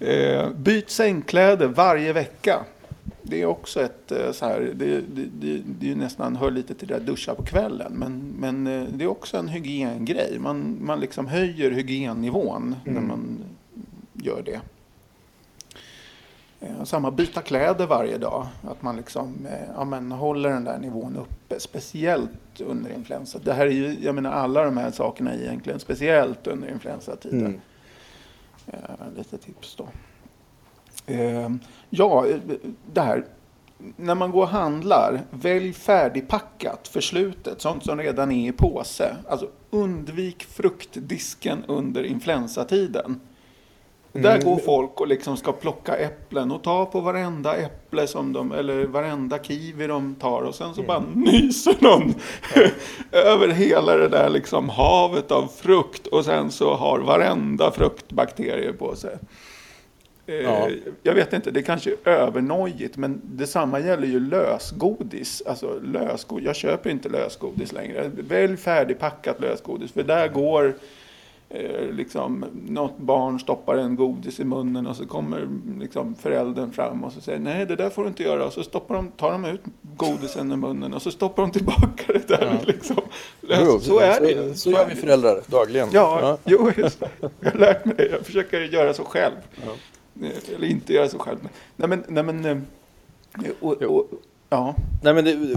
eh, 0.00 0.50
byt 0.50 0.90
sängkläder 0.90 1.66
varje 1.66 2.12
vecka 2.12 2.64
det 3.30 3.42
är 3.42 3.46
också 3.46 3.80
ett 3.82 4.12
eh, 4.12 4.32
så 4.32 4.46
här, 4.46 4.60
det, 4.74 5.00
det, 5.00 5.24
det, 5.40 5.62
det 5.80 5.90
är 5.90 5.96
nästan 5.96 6.36
hör 6.36 6.50
lite 6.50 6.74
till 6.74 6.88
det 6.88 6.94
där 6.94 7.04
duscha 7.04 7.34
på 7.34 7.42
kvällen. 7.42 7.92
Men, 7.92 8.34
men 8.38 8.66
eh, 8.66 8.88
det 8.92 9.04
är 9.04 9.08
också 9.08 9.36
en 9.36 9.48
hygiengrej. 9.48 10.38
Man, 10.38 10.78
man 10.80 11.00
liksom 11.00 11.26
höjer 11.26 11.70
hygiennivån 11.70 12.76
mm. 12.86 12.94
när 12.94 13.08
man 13.08 13.38
gör 14.12 14.42
det. 14.42 14.60
Eh, 16.60 16.84
samma 16.84 17.10
byta 17.10 17.42
kläder 17.42 17.86
varje 17.86 18.18
dag. 18.18 18.46
Att 18.62 18.82
man 18.82 18.96
liksom, 18.96 19.48
ja, 19.74 19.84
men 19.84 20.12
håller 20.12 20.50
den 20.50 20.64
där 20.64 20.78
nivån 20.78 21.16
uppe. 21.16 21.60
Speciellt 21.60 22.60
under 22.60 22.90
influensa. 22.92 23.38
Det 23.44 23.52
här 23.52 23.66
är 23.66 23.70
ju, 23.70 23.96
jag 24.02 24.14
menar 24.14 24.32
alla 24.32 24.64
de 24.64 24.76
här 24.76 24.90
sakerna 24.90 25.32
är 25.32 25.38
egentligen 25.38 25.80
speciellt 25.80 26.46
under 26.46 26.68
influensatiden. 26.68 27.40
Mm. 27.40 27.60
Eh, 28.72 29.16
lite 29.16 29.38
tips 29.38 29.76
då. 29.76 29.88
Eh, 31.06 31.50
ja, 31.90 32.26
eh, 32.26 32.36
det 32.92 33.00
här. 33.00 33.24
När 33.96 34.14
man 34.14 34.30
går 34.30 34.42
och 34.42 34.48
handlar, 34.48 35.20
välj 35.30 35.72
färdigpackat 35.72 36.88
för 36.88 37.00
slutet, 37.00 37.60
sånt 37.60 37.84
som 37.84 37.98
redan 37.98 38.32
är 38.32 38.48
i 38.48 38.52
påse. 38.52 39.16
Alltså 39.28 39.48
undvik 39.70 40.44
fruktdisken 40.44 41.64
under 41.68 42.02
influensatiden. 42.02 43.20
Mm. 44.18 44.22
Där 44.22 44.42
går 44.42 44.56
folk 44.56 45.00
och 45.00 45.08
liksom 45.08 45.36
ska 45.36 45.52
plocka 45.52 45.96
äpplen 45.96 46.52
och 46.52 46.62
ta 46.62 46.86
på 46.86 47.00
varenda 47.00 47.56
äpple 47.56 48.06
som 48.06 48.32
de, 48.32 48.52
eller 48.52 48.84
varenda 48.84 49.38
kiwi 49.38 49.86
de 49.86 50.14
tar 50.14 50.42
och 50.42 50.54
sen 50.54 50.74
så 50.74 50.82
mm. 50.82 50.86
bara 50.86 51.02
nyser 51.14 51.74
någon 51.78 52.14
över 53.12 53.48
hela 53.48 53.96
det 53.96 54.08
där 54.08 54.30
liksom 54.30 54.68
havet 54.68 55.30
av 55.30 55.46
frukt 55.46 56.06
och 56.06 56.24
sen 56.24 56.50
så 56.50 56.74
har 56.74 56.98
varenda 56.98 57.70
frukt 57.70 58.12
bakterier 58.12 58.72
på 58.72 58.96
sig. 58.96 59.18
Ja. 60.26 60.34
Eh, 60.68 60.72
jag 61.02 61.14
vet 61.14 61.32
inte, 61.32 61.50
det 61.50 61.62
kanske 61.62 61.90
är 61.90 62.10
övernojigt, 62.10 62.96
men 62.96 63.20
detsamma 63.24 63.80
gäller 63.80 64.06
ju 64.06 64.20
lösgodis. 64.20 65.42
Alltså 65.46 65.78
lösgodis. 65.82 66.46
Jag 66.46 66.56
köper 66.56 66.90
inte 66.90 67.08
lösgodis 67.08 67.72
längre. 67.72 68.10
Välj 68.14 68.56
färdigpackat 68.56 69.40
lösgodis, 69.40 69.92
för 69.92 70.02
där 70.02 70.28
går 70.28 70.74
liksom, 71.92 72.44
något 72.68 72.98
barn 72.98 73.40
stoppar 73.40 73.76
en 73.76 73.96
godis 73.96 74.40
i 74.40 74.44
munnen 74.44 74.86
och 74.86 74.96
så 74.96 75.06
kommer 75.06 75.48
liksom, 75.78 76.14
föräldern 76.14 76.72
fram 76.72 77.04
och 77.04 77.12
så 77.12 77.20
säger 77.20 77.38
nej 77.38 77.66
det 77.66 77.76
där 77.76 77.90
får 77.90 78.02
du 78.02 78.08
inte 78.08 78.22
göra. 78.22 78.46
Och 78.46 78.52
så 78.52 78.62
stoppar 78.62 78.94
de, 78.94 79.10
tar 79.10 79.32
de 79.32 79.44
ut 79.44 79.60
godisen 79.82 80.52
i 80.52 80.56
munnen 80.56 80.94
och 80.94 81.02
så 81.02 81.10
stoppar 81.10 81.42
de 81.42 81.52
tillbaka 81.52 82.04
det 82.06 82.28
där. 82.28 82.58
Ja. 82.60 82.72
Liksom. 82.72 82.96
Jo, 83.40 83.80
så 83.80 83.98
är 83.98 84.20
det. 84.20 84.48
Så, 84.48 84.54
så 84.54 84.70
gör 84.70 84.86
vi 84.86 84.94
föräldrar 84.94 85.40
dagligen. 85.46 85.88
Ja, 85.92 86.18
ja. 86.22 86.38
Jo, 86.44 86.70
just 86.76 87.00
det. 87.00 87.10
jag 87.40 87.50
har 87.50 87.58
lärt 87.58 87.84
mig 87.84 87.94
det. 87.96 88.06
Jag 88.06 88.26
försöker 88.26 88.60
göra 88.60 88.94
så 88.94 89.04
själv. 89.04 89.34
Ja. 89.66 89.72
Eh, 90.26 90.54
eller 90.54 90.66
inte 90.66 90.92
göra 90.92 91.08
sig 91.08 91.20
själv. 91.20 91.38
Nej 91.76 91.88
men, 91.88 92.04
nej 92.08 92.22
men 92.22 92.44
eh, 92.44 92.58
och, 93.60 93.82
och, 93.82 94.10
ja. 94.48 94.74
Nej 95.02 95.14
men 95.14 95.24
det, 95.24 95.56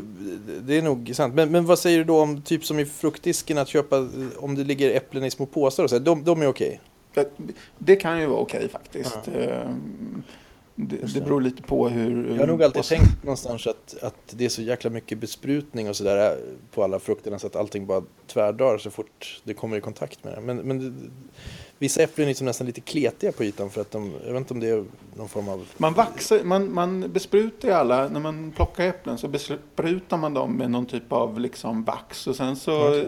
det, 0.61 0.77
är 0.77 0.81
nog 0.81 1.11
sant. 1.13 1.33
Men, 1.33 1.51
men 1.51 1.65
vad 1.65 1.79
säger 1.79 1.97
du 1.97 2.03
då 2.03 2.21
om 2.21 2.41
typ 2.41 2.65
som 2.65 2.79
i 2.79 2.85
fruktdisken 2.85 3.57
att 3.57 3.67
köpa 3.67 4.09
om 4.37 4.55
det 4.55 4.63
ligger 4.63 4.95
äpplen 4.95 5.23
i 5.23 5.31
små 5.31 5.45
påsar 5.45 5.83
och 5.83 5.89
så. 5.89 5.99
De, 5.99 6.23
de 6.23 6.41
är 6.41 6.47
okej? 6.47 6.81
Okay. 7.11 7.25
Det 7.77 7.95
kan 7.95 8.19
ju 8.19 8.25
vara 8.25 8.39
okej 8.39 8.57
okay, 8.57 8.69
faktiskt. 8.69 9.19
Ja. 9.25 9.73
Det, 10.75 11.13
det 11.13 11.21
beror 11.21 11.41
lite 11.41 11.63
på 11.63 11.89
hur... 11.89 12.29
Jag 12.29 12.37
har 12.37 12.47
nog 12.47 12.63
alltid 12.63 12.83
tänkt 12.83 13.23
någonstans 13.23 13.67
att, 13.67 14.03
att 14.03 14.15
det 14.29 14.45
är 14.45 14.49
så 14.49 14.61
jäkla 14.61 14.89
mycket 14.89 15.17
besprutning 15.17 15.89
och 15.89 15.95
sådär 15.95 16.37
på 16.71 16.83
alla 16.83 16.99
frukterna 16.99 17.39
så 17.39 17.47
att 17.47 17.55
allting 17.55 17.85
bara 17.85 18.03
tvärdör 18.27 18.77
så 18.77 18.91
fort 18.91 19.41
det 19.43 19.53
kommer 19.53 19.77
i 19.77 19.81
kontakt 19.81 20.23
med 20.23 20.33
det. 20.33 20.41
Men, 20.41 20.57
men 20.57 21.11
Vissa 21.81 22.03
äpplen 22.03 22.25
är 22.25 22.27
liksom 22.27 22.45
nästan 22.45 22.67
lite 22.67 22.81
kletiga 22.81 23.31
på 23.31 23.43
ytan 23.43 23.69
för 23.69 23.81
att 23.81 23.91
de, 23.91 24.13
jag 24.25 24.33
vet 24.33 24.39
inte 24.39 24.53
om 24.53 24.59
det 24.59 24.69
är 24.69 24.85
någon 25.15 25.29
form 25.29 25.49
av... 25.49 25.67
Man, 25.77 25.93
vaxar, 25.93 26.43
man, 26.43 26.73
man 26.73 27.11
besprutar 27.11 27.67
ju 27.67 27.73
alla, 27.73 28.07
när 28.07 28.19
man 28.19 28.51
plockar 28.51 28.87
äpplen 28.87 29.17
så 29.17 29.27
besprutar 29.27 30.17
man 30.17 30.33
dem 30.33 30.53
med 30.53 30.71
någon 30.71 30.85
typ 30.85 31.11
av 31.11 31.39
liksom 31.39 31.83
vax 31.83 32.27
och 32.27 32.35
sen 32.35 32.55
så 32.55 32.89
okay. 32.89 33.05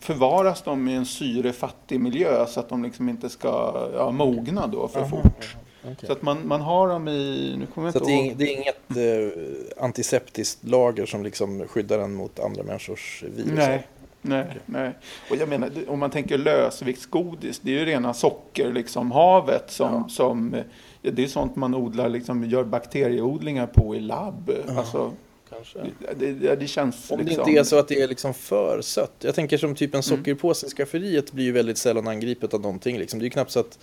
förvaras 0.00 0.62
de 0.62 0.88
i 0.88 0.94
en 0.94 1.06
syrefattig 1.06 2.00
miljö 2.00 2.46
så 2.46 2.60
att 2.60 2.68
de 2.68 2.82
liksom 2.82 3.08
inte 3.08 3.28
ska 3.28 3.88
ja, 3.94 4.10
mogna 4.10 4.66
då 4.66 4.88
för 4.88 5.04
fort. 5.04 5.56
Okay. 5.82 6.06
Så 6.06 6.12
att 6.12 6.22
man, 6.22 6.48
man 6.48 6.60
har 6.60 6.88
dem 6.88 7.08
i... 7.08 7.54
Nu 7.58 7.66
kommer 7.66 7.92
så 7.92 7.98
inte 7.98 8.10
det, 8.10 8.30
är, 8.30 8.34
det 8.34 8.44
är 8.44 8.56
inget 8.56 9.36
eh, 9.76 9.84
antiseptiskt 9.84 10.64
lager 10.64 11.06
som 11.06 11.22
liksom 11.22 11.68
skyddar 11.68 11.98
den 11.98 12.14
mot 12.14 12.40
andra 12.40 12.62
människors 12.62 13.22
virus? 13.22 13.52
Nej, 13.54 13.86
Nej, 14.22 14.44
okay. 14.44 14.56
nej. 14.66 14.92
Och 15.30 15.36
jag 15.36 15.48
menar, 15.48 15.70
om 15.86 15.98
man 15.98 16.10
tänker 16.10 16.38
lösviktsgodis, 16.38 17.58
det 17.58 17.70
är 17.70 17.78
ju 17.78 17.84
rena 17.84 18.14
socker, 18.14 18.72
liksom 18.72 19.10
havet 19.10 19.70
som, 19.70 19.92
ja. 19.92 20.08
som 20.08 20.56
det 21.02 21.24
är 21.24 21.26
sånt 21.26 21.56
man 21.56 21.74
odlar, 21.74 22.08
liksom, 22.08 22.44
gör 22.44 22.64
bakterieodlingar 22.64 23.66
på 23.66 23.96
i 23.96 24.00
labb. 24.00 24.52
Ja. 24.66 24.78
Alltså, 24.78 25.12
Kanske. 25.50 25.78
Det, 26.16 26.32
det, 26.32 26.56
det 26.56 26.66
känns 26.66 27.10
Om 27.10 27.18
det 27.18 27.24
liksom... 27.24 27.48
inte 27.48 27.60
är 27.60 27.64
så 27.64 27.78
att 27.78 27.88
det 27.88 28.02
är 28.02 28.08
liksom 28.08 28.34
för 28.34 28.80
sött. 28.82 29.12
Jag 29.18 29.34
tänker 29.34 29.58
som 29.58 29.74
typ 29.74 29.94
en 29.94 29.94
mm. 29.94 30.02
sockerpåse 30.02 30.66
i 30.66 30.70
skafferiet 30.70 31.32
blir 31.32 31.44
ju 31.44 31.52
väldigt 31.52 31.78
sällan 31.78 32.08
angripet 32.08 32.54
av 32.54 32.60
någonting. 32.60 32.98
Liksom. 32.98 33.18
Det 33.18 33.22
är 33.22 33.26
ju 33.26 33.30
knappt 33.30 33.50
så 33.50 33.60
att 33.60 33.78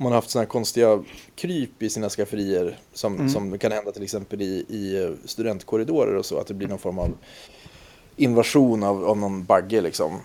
man 0.00 0.12
har 0.12 0.16
haft 0.16 0.30
sådana 0.30 0.44
här 0.44 0.50
konstiga 0.50 1.02
kryp 1.34 1.82
i 1.82 1.90
sina 1.90 2.08
skafferier 2.08 2.78
som, 2.92 3.14
mm. 3.14 3.28
som 3.28 3.58
kan 3.58 3.72
hända 3.72 3.92
till 3.92 4.02
exempel 4.02 4.42
i, 4.42 4.64
i 4.68 5.14
studentkorridorer 5.24 6.14
och 6.14 6.26
så. 6.26 6.38
Att 6.38 6.46
det 6.46 6.54
blir 6.54 6.68
någon 6.68 6.78
form 6.78 6.98
av 6.98 7.16
invasion 8.16 8.82
av, 8.82 9.04
av 9.04 9.18
någon 9.18 9.44
bagge 9.44 9.80
liksom. 9.80 10.18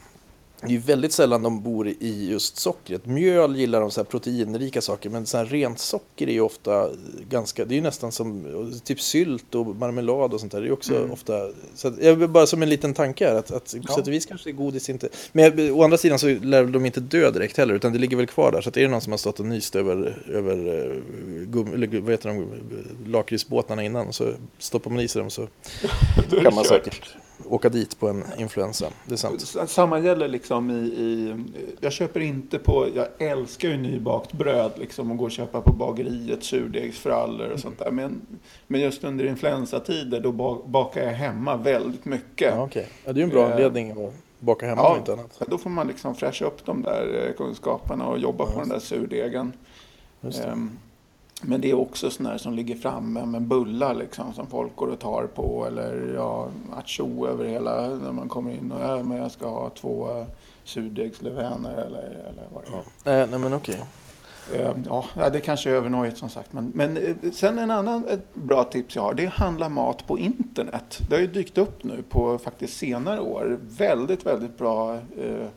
Det 0.67 0.71
är 0.71 0.78
ju 0.78 0.78
väldigt 0.78 1.12
sällan 1.12 1.43
de 1.43 1.62
bor 1.62 1.88
i 1.88 2.30
just 2.30 2.58
sockret. 2.58 3.06
Mjöl 3.06 3.56
gillar 3.56 3.82
de 3.82 3.91
så 3.91 3.99
här 3.99 4.06
proteinrika 4.06 4.82
saker, 4.82 5.10
men 5.10 5.25
så 5.25 5.38
här 5.38 5.45
rent 5.45 5.80
socker 5.80 6.28
är 6.28 6.32
ju 6.32 6.41
ofta 6.41 6.89
ganska, 7.30 7.65
det 7.65 7.73
är 7.73 7.75
ju 7.75 7.82
nästan 7.82 8.12
som 8.12 8.45
typ 8.84 9.01
sylt 9.01 9.56
och 9.56 9.75
marmelad 9.75 10.34
och 10.34 10.39
sånt 10.39 10.51
där. 10.51 10.62
Det 10.62 10.67
är 10.67 10.71
också 10.71 10.95
mm. 10.95 11.12
ofta, 11.12 11.34
så 11.75 11.88
att, 11.88 12.04
jag 12.04 12.30
bara 12.30 12.47
som 12.47 12.62
en 12.62 12.69
liten 12.69 12.93
tanke 12.93 13.28
här, 13.28 13.36
att, 13.36 13.51
att 13.51 13.75
på 13.88 13.93
sätt 13.93 14.08
och 14.08 14.13
vis 14.13 14.25
kanske 14.25 14.49
är 14.49 14.54
godis 14.54 14.89
inte, 14.89 15.10
men 15.32 15.71
å 15.71 15.84
andra 15.84 15.97
sidan 15.97 16.19
så 16.19 16.28
lär 16.28 16.65
de 16.65 16.86
inte 16.86 16.99
dö 16.99 17.32
direkt 17.32 17.58
heller, 17.58 17.73
utan 17.73 17.93
det 17.93 17.99
ligger 17.99 18.17
väl 18.17 18.28
kvar 18.28 18.51
där. 18.51 18.62
Så 18.62 18.69
att 18.69 18.78
är 18.78 18.82
det 18.82 18.88
någon 18.88 19.01
som 19.01 19.13
har 19.13 19.17
stått 19.17 19.39
och 19.39 19.45
nyst 19.45 19.75
över, 19.75 20.23
över 20.28 20.58
uh, 20.67 21.01
gum, 21.45 21.73
eller 21.73 21.99
vad 21.99 22.12
heter 22.12 22.30
de, 22.30 22.47
lakritsbåtarna 23.08 23.84
innan, 23.84 24.13
så 24.13 24.34
stoppar 24.60 24.91
man 24.91 24.99
i 24.99 25.08
sig 25.08 25.21
dem 25.21 25.30
så 25.30 25.47
kan 26.43 26.56
man 26.56 26.65
säkert 26.65 27.15
åka 27.50 27.69
dit 27.69 28.00
på 28.00 28.08
en 28.08 28.24
influensa. 28.38 28.86
Det 29.06 29.13
är 29.13 29.17
sant. 29.17 29.69
Samma 29.69 30.00
gäller 30.00 30.28
liksom 30.28 30.71
i, 30.71 30.74
i... 30.74 31.36
Jag 31.80 31.91
köper 31.91 32.19
inte 32.19 32.60
på... 32.60 32.88
Jag 32.95 33.08
älskar 33.17 33.69
ju 33.69 33.78
nybakt 33.78 34.34
bröd 34.34 34.71
liksom 34.76 35.12
och 35.12 35.17
gå 35.17 35.24
och 35.24 35.32
köpa 35.32 35.62
på 35.62 35.74
bageriet 35.74 36.43
surdegsfrallor 36.43 37.50
och 37.50 37.60
sånt 37.60 37.80
där. 37.80 37.91
Men, 37.91 38.21
men 38.67 38.82
just 38.82 39.04
under 39.04 39.26
influensatider 39.26 40.19
då 40.19 40.32
bakar 40.65 41.02
jag 41.02 41.13
hemma 41.13 41.58
väldigt 41.58 42.06
mycket. 42.06 42.54
Ja, 42.56 42.63
okay. 42.63 42.86
ja, 43.06 43.13
det 43.13 43.19
är 43.19 43.21
ju 43.21 43.24
en 43.24 43.30
bra 43.30 43.52
anledning 43.52 43.91
att 43.91 44.13
baka 44.39 44.65
hemma 44.65 44.82
ja, 44.82 44.98
inte 44.98 45.13
annat. 45.13 45.41
Då 45.48 45.58
får 45.58 45.69
man 45.69 45.88
liksom 45.88 46.15
fräscha 46.15 46.45
upp 46.45 46.65
de 46.65 46.82
där 46.82 47.34
kunskaperna 47.38 48.08
och 48.08 48.19
jobba 48.19 48.43
ja, 48.43 48.52
på 48.54 48.60
den 48.60 48.69
där 48.69 48.80
surdegen. 48.80 49.54
Um, 50.21 50.78
men 51.41 51.62
det 51.62 51.69
är 51.69 51.74
också 51.74 52.10
sådana 52.10 52.30
här 52.30 52.38
som 52.38 52.54
ligger 52.54 52.76
framme 52.76 53.26
med 53.26 53.41
bullar 53.41 53.93
liksom 53.93 54.34
som 54.34 54.48
folk 54.48 54.76
går 54.76 54.88
och 54.88 55.00
tar 55.00 55.28
på 55.28 55.65
eller 55.67 56.13
ja, 56.15 56.50
acho 56.74 57.28
över 57.28 57.45
hela 57.45 57.88
när 57.88 58.12
man 58.12 58.30
kommer 58.30 58.52
in 58.52 58.71
och 58.71 58.82
ja, 58.82 59.04
men 59.04 59.17
jag 59.17 59.32
ska 59.32 59.50
ha 59.50 59.69
två 59.69 60.26
surdegslöväner 60.63 61.71
eller, 61.71 62.04
eller 62.30 62.43
vad 62.54 62.63
det 62.63 63.12
är. 63.12 63.19
Ja. 63.19 63.26
nej 63.26 63.39
men 63.39 63.54
okej. 63.54 63.76
Okay. 63.76 63.86
Ja, 65.15 65.30
det 65.30 65.39
kanske 65.39 65.69
är 65.69 65.74
övernojigt 65.74 66.17
som 66.17 66.30
sagt. 66.30 66.54
Men, 66.54 66.71
men 66.76 66.98
eh, 66.98 67.32
sen 67.34 67.60
en 67.60 67.71
annan 67.71 68.06
ett 68.10 68.36
bra 68.36 68.63
tips 68.63 68.95
jag 68.95 69.04
har, 69.04 69.13
det 69.13 69.24
är 69.24 69.28
att 69.28 69.34
handla 69.34 69.69
mat 69.69 70.08
på 70.08 70.19
internet. 70.19 71.00
Det 71.10 71.15
har 71.15 71.21
ju 71.21 71.28
dykt 71.28 71.58
upp 71.58 71.84
nu 71.84 72.04
på 72.10 72.38
faktiskt 72.38 72.78
senare 72.78 73.19
år. 73.19 73.60
Väldigt, 73.62 74.26
väldigt 74.26 74.58
bra 74.58 74.93
eh, 74.93 75.48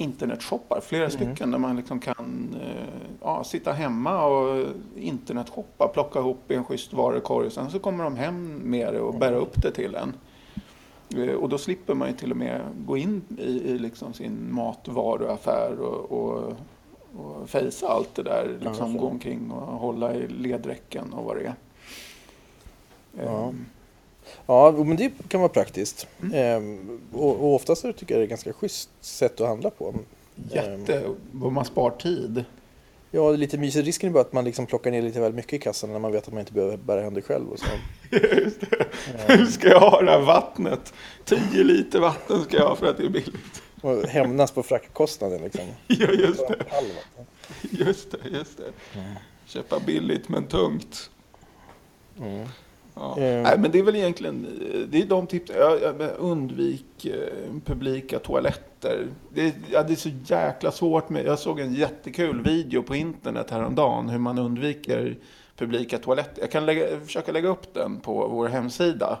internetshoppar, 0.00 0.80
flera 0.80 1.04
mm. 1.04 1.10
stycken 1.10 1.50
där 1.50 1.58
man 1.58 1.76
liksom 1.76 2.00
kan 2.00 2.56
eh, 2.62 3.10
ja, 3.20 3.44
sitta 3.44 3.72
hemma 3.72 4.24
och 4.24 4.66
internetshoppa, 4.96 5.88
plocka 5.88 6.18
ihop 6.18 6.50
en 6.50 6.64
schysst 6.64 6.92
varukorg 6.92 7.46
och 7.46 7.52
sen 7.52 7.70
så 7.70 7.78
kommer 7.78 8.04
de 8.04 8.16
hem 8.16 8.54
med 8.64 8.94
det 8.94 9.00
och 9.00 9.14
bära 9.14 9.36
upp 9.36 9.62
det 9.62 9.70
till 9.70 9.94
en. 9.94 10.14
Eh, 11.22 11.34
och 11.34 11.48
då 11.48 11.58
slipper 11.58 11.94
man 11.94 12.08
ju 12.08 12.14
till 12.14 12.30
och 12.30 12.36
med 12.36 12.60
gå 12.86 12.96
in 12.96 13.22
i, 13.38 13.70
i 13.70 13.78
liksom 13.78 14.12
sin 14.12 14.54
matvaruaffär 14.54 15.80
och, 15.80 16.12
och, 16.12 16.52
och 17.16 17.50
fejsa 17.50 17.88
allt 17.88 18.14
det 18.14 18.22
där, 18.22 18.58
liksom 18.60 18.96
gå 18.96 19.06
omkring 19.06 19.50
och 19.50 19.78
hålla 19.78 20.14
i 20.14 20.28
ledräcken 20.28 21.12
och 21.12 21.24
vad 21.24 21.36
det 21.36 21.42
är. 21.42 21.54
Ja. 23.24 23.48
Um, 23.48 23.66
Ja, 24.46 24.72
men 24.72 24.96
det 24.96 25.12
kan 25.28 25.40
vara 25.40 25.48
praktiskt. 25.48 26.06
Mm. 26.22 26.34
Ehm, 26.34 27.00
och, 27.12 27.40
och 27.40 27.54
oftast 27.54 27.82
tycker 27.82 27.94
jag 27.98 28.08
det 28.08 28.14
är 28.16 28.22
ett 28.22 28.30
ganska 28.30 28.52
schysst 28.52 28.90
sätt 29.00 29.40
att 29.40 29.48
handla 29.48 29.70
på. 29.70 29.94
Jätte, 30.50 30.98
ehm. 30.98 31.54
man 31.54 31.64
spar 31.64 31.90
tid. 31.90 32.44
Ja, 33.10 33.30
lite 33.30 33.58
mysigt. 33.58 33.86
Risken 33.86 34.08
är 34.08 34.12
bara 34.12 34.20
att 34.20 34.32
man 34.32 34.44
liksom 34.44 34.66
plockar 34.66 34.90
ner 34.90 35.02
lite 35.02 35.20
väl 35.20 35.32
mycket 35.32 35.52
i 35.52 35.58
kassan 35.58 35.92
när 35.92 35.98
man 35.98 36.12
vet 36.12 36.26
att 36.26 36.32
man 36.32 36.40
inte 36.40 36.52
behöver 36.52 36.76
bära 36.76 37.02
hem 37.02 37.14
det 37.14 37.22
själv. 37.22 37.50
Och 37.50 37.58
så. 37.58 37.66
Just 38.16 38.60
det. 38.60 38.76
Ehm. 39.28 39.38
Hur 39.38 39.46
ska 39.46 39.68
jag 39.68 39.80
ha 39.80 40.02
det 40.02 40.10
här 40.10 40.20
vattnet? 40.20 40.92
10 41.24 41.64
liter 41.64 42.00
vatten 42.00 42.44
ska 42.44 42.56
jag 42.56 42.68
ha 42.68 42.76
för 42.76 42.86
att 42.86 42.96
det 42.96 43.04
är 43.04 43.08
billigt. 43.08 43.62
Och 43.80 44.02
hämnas 44.02 44.52
på 44.52 44.62
fraktkostnaden 44.62 45.42
liksom. 45.42 45.64
Ja, 45.86 46.08
just 46.08 46.48
det. 46.48 46.64
Just 47.70 48.10
det, 48.10 48.18
just 48.28 48.56
det. 48.56 48.98
Mm. 49.00 49.14
Köpa 49.46 49.80
billigt 49.80 50.28
men 50.28 50.46
tungt. 50.46 51.10
Mm. 52.18 52.48
Ja. 53.00 53.16
Mm. 53.16 53.42
Nej, 53.42 53.58
men 53.58 53.70
det 53.70 53.78
är 53.78 53.82
väl 53.82 53.96
egentligen 53.96 54.46
det 54.88 55.02
är 55.02 55.06
de 55.06 55.26
tips. 55.26 55.50
undvik 56.18 57.06
eh, 57.06 57.54
publika 57.64 58.18
toaletter. 58.18 59.06
Det, 59.34 59.54
ja, 59.70 59.82
det 59.82 59.92
är 59.92 59.96
så 59.96 60.10
jäkla 60.24 60.72
svårt. 60.72 61.08
Med, 61.08 61.24
jag 61.26 61.38
såg 61.38 61.60
en 61.60 61.74
jättekul 61.74 62.42
video 62.42 62.82
på 62.82 62.94
internet 62.94 63.50
häromdagen 63.50 64.08
hur 64.08 64.18
man 64.18 64.38
undviker 64.38 65.16
publika 65.56 65.98
toaletter. 65.98 66.42
Jag 66.42 66.50
kan 66.50 66.66
lägga, 66.66 67.00
försöka 67.00 67.32
lägga 67.32 67.48
upp 67.48 67.74
den 67.74 68.00
på 68.00 68.28
vår 68.28 68.48
hemsida. 68.48 69.18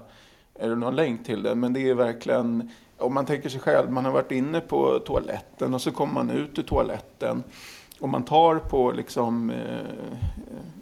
Eller 0.58 0.76
någon 0.76 0.96
länk 0.96 1.26
till 1.26 1.42
den. 1.42 1.60
Men 1.60 1.72
det 1.72 1.88
är 1.88 1.94
verkligen, 1.94 2.70
om 2.98 3.14
man 3.14 3.26
tänker 3.26 3.48
sig 3.48 3.60
själv, 3.60 3.90
man 3.90 4.04
har 4.04 4.12
varit 4.12 4.32
inne 4.32 4.60
på 4.60 4.98
toaletten 4.98 5.74
och 5.74 5.82
så 5.82 5.90
kommer 5.90 6.14
man 6.14 6.30
ut 6.30 6.58
ur 6.58 6.62
toaletten. 6.62 7.42
Och 8.00 8.08
man 8.08 8.22
tar 8.22 8.58
på 8.58 8.92
liksom 8.92 9.50
eh, 9.50 10.16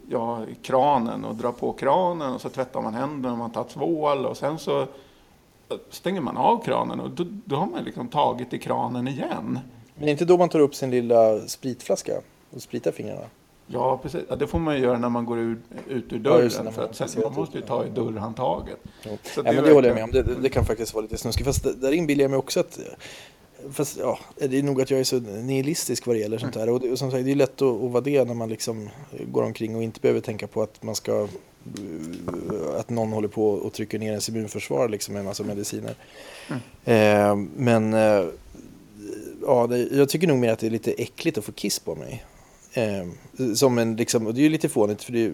ja, 0.09 0.45
kranen 0.61 1.25
och 1.25 1.35
drar 1.35 1.51
på 1.51 1.73
kranen 1.73 2.33
och 2.33 2.41
så 2.41 2.49
tvättar 2.49 2.81
man 2.81 2.93
händerna 2.93 3.31
och 3.31 3.37
man 3.37 3.51
tar 3.51 3.63
tvål 3.63 4.25
och 4.25 4.37
sen 4.37 4.59
så 4.59 4.87
stänger 5.89 6.21
man 6.21 6.37
av 6.37 6.63
kranen 6.63 6.99
och 6.99 7.09
då, 7.09 7.25
då 7.45 7.55
har 7.55 7.65
man 7.65 7.83
liksom 7.83 8.07
tagit 8.07 8.53
i 8.53 8.59
kranen 8.59 9.07
igen. 9.07 9.59
Men 9.95 10.05
det 10.05 10.09
är 10.09 10.11
inte 10.11 10.25
då 10.25 10.37
man 10.37 10.49
tar 10.49 10.59
upp 10.59 10.75
sin 10.75 10.91
lilla 10.91 11.39
spritflaska 11.39 12.13
och 12.55 12.61
spritar 12.61 12.91
fingrarna? 12.91 13.25
Ja, 13.67 13.99
precis. 14.03 14.21
Ja, 14.29 14.35
det 14.35 14.47
får 14.47 14.59
man 14.59 14.81
göra 14.81 14.97
när 14.97 15.09
man 15.09 15.25
går 15.25 15.39
ut, 15.39 15.59
ut 15.87 16.13
ur 16.13 16.19
dörren. 16.19 16.49
Ja, 16.65 16.71
för 16.71 16.83
att 16.83 16.95
sen, 16.95 17.07
man 17.23 17.33
måste 17.33 17.57
ju 17.57 17.63
ta 17.63 17.85
i 17.85 17.89
dörrhandtaget. 17.89 18.79
Ja. 19.03 19.11
Så 19.23 19.39
ja, 19.39 19.43
det, 19.43 19.53
men 19.53 19.63
det 19.63 19.73
håller 19.73 19.87
jag 19.87 19.95
med 19.95 20.03
om. 20.03 20.11
Det, 20.11 20.23
det, 20.41 20.49
kan 20.49 20.65
faktiskt 20.65 20.93
vara 20.93 21.01
lite 21.01 21.17
snuskigt. 21.17 21.45
Fast 21.45 21.81
där 21.81 21.91
inbillar 21.91 22.21
jag 22.21 22.31
mig 22.31 22.37
också 22.39 22.59
att 22.59 22.79
Fast 23.71 23.97
ja, 23.97 24.19
det 24.37 24.59
är 24.59 24.63
nog 24.63 24.81
att 24.81 24.91
jag 24.91 24.99
är 24.99 25.03
så 25.03 25.19
nihilistisk 25.19 26.07
vad 26.07 26.15
det 26.15 26.19
gäller 26.19 26.37
sånt 26.37 26.55
här. 26.55 26.69
Och, 26.69 26.79
det, 26.79 26.91
och 26.91 26.99
som 26.99 27.11
sagt, 27.11 27.25
det 27.25 27.31
är 27.31 27.35
lätt 27.35 27.61
att, 27.61 27.83
att 27.83 27.91
vara 27.91 28.01
det 28.01 28.23
när 28.23 28.33
man 28.33 28.49
liksom 28.49 28.89
går 29.31 29.43
omkring 29.43 29.75
och 29.75 29.83
inte 29.83 29.99
behöver 29.99 30.21
tänka 30.21 30.47
på 30.47 30.61
att 30.61 30.83
man 30.83 30.95
ska 30.95 31.27
att 32.77 32.89
någon 32.89 33.11
håller 33.11 33.27
på 33.27 33.49
och 33.49 33.73
trycker 33.73 33.99
ner 33.99 34.09
ens 34.09 34.29
immunförsvar 34.29 34.89
liksom 34.89 35.13
med 35.13 35.19
en 35.19 35.25
massa 35.25 35.43
mediciner. 35.43 35.95
Mm. 36.49 36.61
Eh, 36.85 37.47
men 37.55 37.93
eh, 37.93 38.25
ja, 39.41 39.67
det, 39.67 39.77
jag 39.77 40.09
tycker 40.09 40.27
nog 40.27 40.37
mer 40.39 40.51
att 40.51 40.59
det 40.59 40.67
är 40.67 40.71
lite 40.71 40.91
äckligt 40.91 41.37
att 41.37 41.45
få 41.45 41.51
kiss 41.51 41.79
på 41.79 41.95
mig. 41.95 42.25
Eh, 42.73 43.07
som 43.55 43.77
en, 43.77 43.95
liksom, 43.95 44.27
och 44.27 44.33
det 44.33 44.41
är 44.41 44.43
ju 44.43 44.49
lite 44.49 44.69
fånigt, 44.69 45.03
för 45.03 45.13
det, 45.13 45.33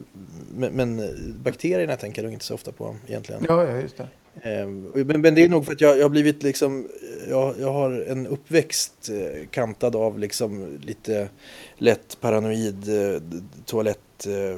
men, 0.56 0.74
men 0.74 1.16
bakterierna 1.44 1.96
tänker 1.96 2.22
jag 2.22 2.24
nog 2.24 2.34
inte 2.34 2.46
så 2.46 2.54
ofta 2.54 2.72
på 2.72 2.96
egentligen. 3.08 3.46
Ja, 3.50 3.64
ja 3.64 3.78
just 3.78 3.98
det. 3.98 4.08
Ehm, 4.42 4.92
men, 4.94 5.22
men, 5.22 5.36
det 5.36 5.44
är 5.44 5.50
nog 5.50 5.66
för 5.66 5.74
att 5.74 5.82
jag, 5.82 5.98
jag 5.98 6.04
har 6.04 6.10
blivit 6.10 6.44
liksom, 6.44 6.88
jag, 7.30 7.56
jag 7.60 7.74
har 7.74 7.92
en 7.92 8.28
uppväxt 8.28 9.10
eh, 9.10 9.48
kantad 9.48 9.96
av 9.96 10.20
liksom 10.20 10.78
lite 10.82 11.30
lätt 11.76 12.18
paranoid 12.22 12.90
eh, 12.90 13.22
toalett, 13.66 14.28
eh, 14.28 14.58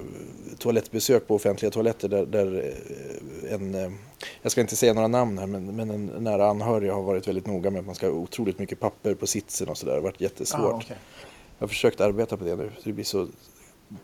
toalettbesök 0.57 1.27
på 1.27 1.35
offentliga 1.35 1.71
toaletter 1.71 2.09
där, 2.09 2.25
där 2.25 2.73
en, 3.49 3.97
jag 4.41 4.51
ska 4.51 4.61
inte 4.61 4.75
säga 4.75 4.93
några 4.93 5.07
namn 5.07 5.37
här, 5.37 5.47
men, 5.47 5.75
men 5.75 5.89
en 5.89 6.05
nära 6.05 6.49
anhörig 6.49 6.91
har 6.91 7.03
varit 7.03 7.27
väldigt 7.27 7.47
noga 7.47 7.69
med 7.69 7.79
att 7.79 7.85
man 7.85 7.95
ska 7.95 8.05
ha 8.05 8.13
otroligt 8.13 8.59
mycket 8.59 8.79
papper 8.79 9.13
på 9.13 9.27
sitsen 9.27 9.69
och 9.69 9.77
sådär. 9.77 9.91
Det 9.91 9.97
har 9.97 10.03
varit 10.03 10.21
jättesvårt. 10.21 10.73
Ah, 10.73 10.77
okay. 10.77 10.97
Jag 11.57 11.63
har 11.63 11.67
försökt 11.67 12.01
arbeta 12.01 12.37
på 12.37 12.43
det 12.43 12.55
nu, 12.55 12.71
så 12.77 12.81
det 12.83 12.93
blir 12.93 13.05
så 13.05 13.27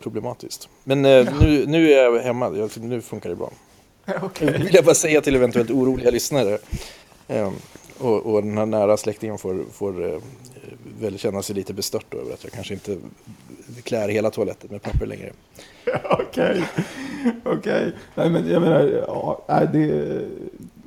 problematiskt. 0.00 0.68
Men 0.84 1.04
ja. 1.04 1.26
nu, 1.40 1.66
nu 1.66 1.92
är 1.92 2.02
jag 2.02 2.20
hemma, 2.20 2.68
nu 2.80 3.00
funkar 3.00 3.30
det 3.30 3.36
bra. 3.36 3.52
Okay. 4.22 4.52
Det 4.52 4.58
vill 4.58 4.74
jag 4.74 4.84
bara 4.84 4.94
säga 4.94 5.20
till 5.20 5.36
eventuellt 5.36 5.70
oroliga 5.70 6.10
lyssnare. 6.10 6.58
Um, 7.28 7.54
och, 7.98 8.34
och 8.34 8.42
den 8.42 8.58
här 8.58 8.66
nära 8.66 8.96
släktingen 8.96 9.38
får, 9.38 9.64
får 9.72 10.02
uh, 10.02 10.18
väl 11.00 11.18
känna 11.18 11.42
sig 11.42 11.56
lite 11.56 11.74
bestört 11.74 12.14
över 12.14 12.32
att 12.32 12.44
jag 12.44 12.52
kanske 12.52 12.74
inte 12.74 12.96
klär 13.82 14.08
hela 14.08 14.30
toaletten 14.30 14.70
med 14.72 14.82
papper 14.82 15.06
längre. 15.06 15.32
Okej, 16.10 16.64
okej. 17.44 17.58
Okay. 17.58 17.92
Nej 18.14 18.30
men 18.30 18.48
jag 18.48 18.62
menar, 18.62 19.04
ja, 19.06 19.64
det, 19.72 20.20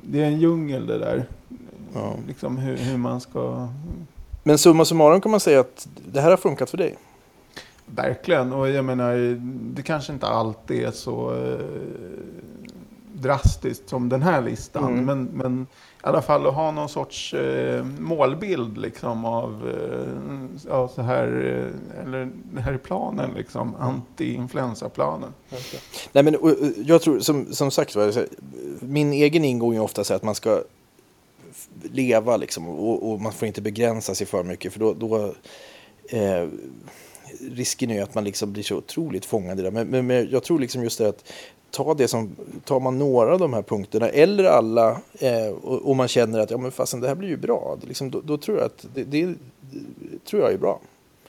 det 0.02 0.20
är 0.20 0.26
en 0.26 0.40
djungel 0.40 0.86
det 0.86 0.98
där. 0.98 1.24
Ja. 1.94 2.14
Liksom 2.28 2.56
hur, 2.56 2.76
hur 2.76 2.98
man 2.98 3.20
ska... 3.20 3.68
Men 4.42 4.58
summa 4.58 4.84
summarum 4.84 5.20
kan 5.20 5.30
man 5.30 5.40
säga 5.40 5.60
att 5.60 5.88
det 6.12 6.20
här 6.20 6.30
har 6.30 6.36
funkat 6.36 6.70
för 6.70 6.78
dig? 6.78 6.96
Verkligen, 7.86 8.52
och 8.52 8.68
jag 8.68 8.84
menar, 8.84 9.40
det 9.74 9.82
kanske 9.82 10.12
inte 10.12 10.26
alltid 10.26 10.84
är 10.84 10.90
så 10.90 11.34
eh, 11.34 11.58
drastiskt 13.22 13.88
som 13.88 14.08
den 14.08 14.22
här 14.22 14.42
listan. 14.42 14.92
Mm. 14.92 15.04
Men, 15.04 15.24
men 15.24 15.66
i 16.02 16.06
alla 16.06 16.22
fall 16.22 16.46
att 16.46 16.54
ha 16.54 16.70
någon 16.70 16.88
sorts 16.88 17.34
eh, 17.34 17.84
målbild 17.84 18.78
liksom 18.78 19.24
av 19.24 19.68
eh, 19.68 20.68
ja, 20.68 20.88
så 20.88 21.02
här, 21.02 21.26
eh, 21.26 22.02
eller 22.02 22.30
det 22.52 22.60
här 22.60 22.72
är 22.72 22.78
planen 22.78 23.30
liksom, 23.36 23.76
anti-influensaplanen. 23.76 25.32
Okay. 25.50 25.80
Nej 26.12 26.24
men 26.24 26.36
jag 26.76 27.02
tror 27.02 27.20
som, 27.20 27.54
som 27.54 27.70
sagt 27.70 27.96
min 28.80 29.12
egen 29.12 29.44
ingång 29.44 29.76
är 29.76 29.80
ofta 29.80 30.04
så 30.04 30.14
att 30.14 30.22
man 30.22 30.34
ska 30.34 30.62
leva 31.82 32.36
liksom 32.36 32.68
och, 32.68 33.10
och, 33.10 33.20
man 33.20 33.32
får 33.32 33.48
inte 33.48 33.60
begränsa 33.60 34.14
sig 34.14 34.26
för 34.26 34.44
mycket 34.44 34.72
för 34.72 34.80
då, 34.80 34.94
då 34.94 35.34
eh, 36.08 36.48
risken 37.40 37.90
är 37.90 38.02
att 38.02 38.14
man 38.14 38.24
liksom 38.24 38.52
blir 38.52 38.62
så 38.62 38.76
otroligt 38.76 39.24
fångad 39.24 39.60
i 39.60 39.62
det. 39.62 39.70
Men, 39.70 39.88
men, 39.88 40.06
men 40.06 40.28
jag 40.30 40.42
tror 40.42 40.58
liksom 40.58 40.82
just 40.82 40.98
det 40.98 41.08
att 41.08 41.32
ta 41.70 41.94
det 41.94 42.08
som, 42.08 42.36
tar 42.64 42.80
man 42.80 42.98
några 42.98 43.32
av 43.32 43.38
de 43.38 43.52
här 43.52 43.62
punkterna 43.62 44.08
eller 44.08 44.44
alla 44.44 45.00
eh, 45.18 45.48
och, 45.62 45.88
och, 45.88 45.96
man 45.96 46.08
känner 46.08 46.38
att 46.38 46.50
ja 46.50 46.58
men 46.58 46.70
fasen 46.70 47.00
det 47.00 47.08
här 47.08 47.14
blir 47.14 47.28
ju 47.28 47.36
bra. 47.36 47.78
Liksom, 47.88 48.10
då, 48.10 48.20
då, 48.20 48.36
tror 48.36 48.58
jag 48.58 48.66
att 48.66 48.86
det, 48.94 49.04
det, 49.04 49.26
det, 49.26 49.34
tror 50.24 50.42
jag 50.42 50.52
är 50.52 50.58
bra. 50.58 50.80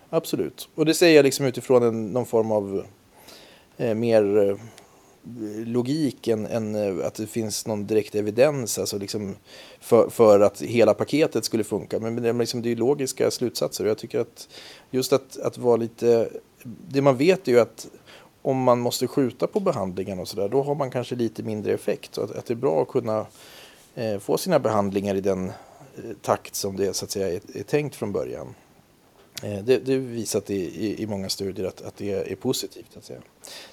Absolut. 0.10 0.69
Och 0.75 0.86
det 0.86 0.93
säger 0.93 1.15
jag 1.15 1.23
liksom 1.23 1.45
utifrån 1.45 1.84
en, 1.84 2.08
någon 2.08 2.25
form 2.25 2.52
av 2.52 2.84
eh, 3.78 3.95
mer 3.95 4.38
eh, 4.38 4.56
logik 5.65 6.28
än, 6.28 6.45
än, 6.45 6.75
eh, 6.75 7.06
att 7.06 7.15
det 7.15 7.28
finns 7.28 7.67
någon 7.67 7.88
direkt 7.88 8.15
evidens 8.15 8.80
alltså 8.80 8.97
liksom 8.97 9.36
för, 9.80 10.10
för 10.10 10.39
att 10.39 10.62
hela 10.62 10.93
paketet 10.93 11.45
skulle 11.45 11.63
funka. 11.63 11.99
Men, 11.99 12.13
men 12.13 12.23
det, 12.23 12.34
liksom, 12.34 12.62
det 12.62 12.71
är 12.71 12.75
logiska 12.75 13.32
slutsatser 13.32 13.84
och 13.84 13.89
jag 13.89 13.97
tycker 13.97 14.19
att 14.19 14.49
just 14.91 15.13
att, 15.13 15.39
att 15.39 15.58
vara 15.58 15.78
lite... 15.78 16.30
Det 16.63 17.02
man 17.02 17.17
vet 17.17 17.47
är 17.47 17.52
ju 17.52 17.60
att 17.60 17.88
om 18.41 18.63
man 18.63 18.80
måste 18.80 19.08
skjuta 19.08 19.47
på 19.47 19.60
behandlingen 19.60 20.19
och 20.19 20.28
sådär, 20.28 20.49
då 20.49 20.63
har 20.63 20.75
man 20.75 20.91
kanske 20.91 21.15
lite 21.15 21.43
mindre 21.43 21.73
effekt. 21.73 22.15
Så 22.15 22.21
att, 22.21 22.36
att 22.36 22.45
det 22.45 22.54
är 22.54 22.56
bra 22.56 22.82
att 22.82 22.88
kunna 22.88 23.25
eh, 23.95 24.19
få 24.19 24.38
sina 24.38 24.60
behandlingar 24.60 25.15
i 25.15 25.21
den 25.21 25.49
eh, 25.49 25.54
takt 26.21 26.56
som 26.56 26.78
det 26.78 26.93
så 26.93 27.06
att 27.06 27.12
säga, 27.12 27.30
är, 27.30 27.41
är 27.54 27.63
tänkt 27.63 27.95
från 27.95 28.12
början. 28.12 28.56
Eh, 29.43 29.63
det, 29.63 29.78
det 29.78 29.93
är 29.93 29.97
visat 29.97 30.49
i, 30.49 30.56
i, 30.56 31.04
i 31.04 31.08
många 31.08 31.30
studier 31.30 31.67
att, 31.67 31.82
att 31.82 31.97
det 31.97 32.32
är 32.32 32.36
positivt. 32.36 32.97
Att 32.97 33.06
säga. 33.06 33.19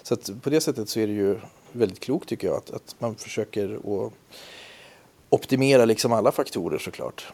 Så 0.02 0.14
att 0.14 0.31
på 0.42 0.50
det 0.50 0.61
sättet 0.61 0.88
så 0.88 1.00
är 1.00 1.07
det 1.07 1.12
ju 1.12 1.40
väldigt 1.72 2.00
klokt 2.00 2.29
tycker 2.29 2.48
jag 2.48 2.57
att, 2.57 2.70
att 2.70 2.96
man 2.98 3.14
försöker 3.14 3.74
att 3.74 4.12
optimera 5.29 5.85
liksom 5.85 6.12
alla 6.12 6.33
faktorer 6.33 6.79
såklart. 6.79 7.33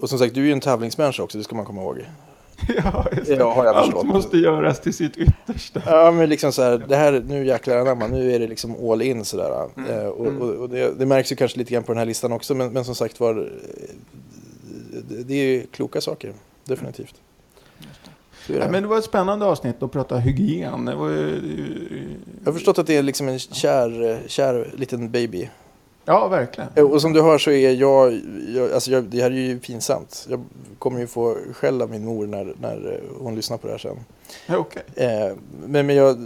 Och 0.00 0.08
som 0.08 0.18
sagt, 0.18 0.34
du 0.34 0.40
är 0.40 0.46
ju 0.46 0.52
en 0.52 0.60
tävlingsmänniska 0.60 1.22
också, 1.22 1.38
det 1.38 1.44
ska 1.44 1.56
man 1.56 1.64
komma 1.64 1.82
ihåg. 1.82 2.04
Ja, 3.38 3.52
har 3.54 3.64
jag 3.64 3.76
Allt 3.76 3.86
förstått. 3.86 4.06
måste 4.06 4.36
göras 4.38 4.80
till 4.80 4.94
sitt 4.94 5.16
yttersta. 5.16 5.82
Ja, 5.86 6.10
men 6.10 6.28
liksom 6.28 6.52
så 6.52 6.62
här, 6.62 6.84
det 6.88 6.96
här, 6.96 7.24
nu 7.28 7.46
jäklar 7.46 7.76
anamma, 7.76 8.06
nu 8.06 8.32
är 8.32 8.38
det 8.38 8.46
liksom 8.46 8.90
all 8.90 9.02
in 9.02 9.24
sådär. 9.24 9.68
Eh, 9.90 10.06
och 10.06 10.26
och, 10.26 10.50
och 10.50 10.68
det, 10.68 10.98
det 10.98 11.06
märks 11.06 11.32
ju 11.32 11.36
kanske 11.36 11.58
lite 11.58 11.72
grann 11.72 11.82
på 11.82 11.92
den 11.92 11.98
här 11.98 12.06
listan 12.06 12.32
också, 12.32 12.54
men, 12.54 12.72
men 12.72 12.84
som 12.84 12.94
sagt 12.94 13.20
var, 13.20 13.34
eh, 13.38 13.94
det, 15.08 15.22
det 15.22 15.34
är 15.34 15.44
ju 15.46 15.66
kloka 15.66 16.00
saker, 16.00 16.32
definitivt. 16.64 17.14
Det. 18.46 18.54
Ja, 18.54 18.70
men 18.70 18.82
det 18.82 18.88
var 18.88 18.98
ett 18.98 19.04
spännande 19.04 19.44
avsnitt 19.44 19.82
att 19.82 19.92
prata 19.92 20.16
hygien. 20.18 20.84
Det 20.84 20.94
var 20.94 21.08
ju... 21.10 21.40
Jag 22.40 22.46
har 22.48 22.52
förstått 22.52 22.78
att 22.78 22.86
det 22.86 22.96
är 22.96 23.02
liksom 23.02 23.28
en 23.28 23.38
kär, 23.38 24.10
eh, 24.10 24.16
kär 24.26 24.70
liten 24.76 25.10
baby. 25.10 25.50
Ja, 26.04 26.28
verkligen. 26.28 26.70
Eh, 26.74 26.84
Och 26.84 27.00
som 27.02 27.12
du 27.12 27.22
hör 27.22 27.38
så 27.38 27.50
är 27.50 27.70
jag, 27.70 28.20
jag, 28.54 28.72
alltså 28.72 28.90
jag, 28.90 29.04
det 29.04 29.22
här 29.22 29.30
är 29.30 29.34
ju 29.34 29.58
pinsamt. 29.58 30.26
Jag 30.30 30.44
kommer 30.78 31.00
ju 31.00 31.06
få 31.06 31.36
skäll 31.52 31.82
av 31.82 31.90
min 31.90 32.04
mor 32.04 32.26
när, 32.26 32.54
när 32.60 32.92
eh, 32.92 33.18
hon 33.22 33.34
lyssnar 33.34 33.56
på 33.56 33.66
det 33.66 33.72
här 33.72 33.78
sen. 33.78 33.96
Ja, 34.46 34.56
Okej. 34.58 34.82
Eh, 34.94 35.36
men, 35.66 35.86
men 35.86 35.96
jag 35.96 36.18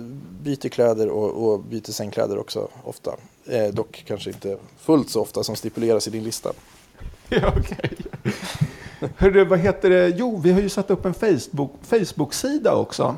byter 0.42 0.68
kläder 0.68 1.08
och, 1.08 1.48
och 1.52 1.60
byter 1.60 1.92
sängkläder 1.92 2.38
också 2.38 2.68
ofta. 2.84 3.10
Eh, 3.46 3.66
dock 3.66 4.04
kanske 4.06 4.30
inte 4.30 4.56
fullt 4.78 5.10
så 5.10 5.20
ofta 5.22 5.42
som 5.42 5.56
stipuleras 5.56 6.06
i 6.06 6.10
din 6.10 6.24
lista. 6.24 6.52
Ja, 7.30 7.52
okej. 7.58 7.90
Hörru, 9.16 9.44
vad 9.44 9.58
heter 9.58 9.90
det? 9.90 10.08
Jo, 10.16 10.40
vi 10.44 10.52
har 10.52 10.60
ju 10.60 10.68
satt 10.68 10.90
upp 10.90 11.04
en 11.04 11.14
Facebook, 11.14 11.70
Facebook-sida 11.82 12.74
också. 12.74 13.16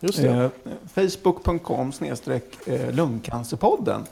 Just 0.00 0.18
det. 0.22 0.28
Eh, 0.28 0.50
Facebook.com 0.94 1.92
snedstreck 1.92 2.44
eh, 2.66 2.90
lungcancerpodden. 2.92 4.02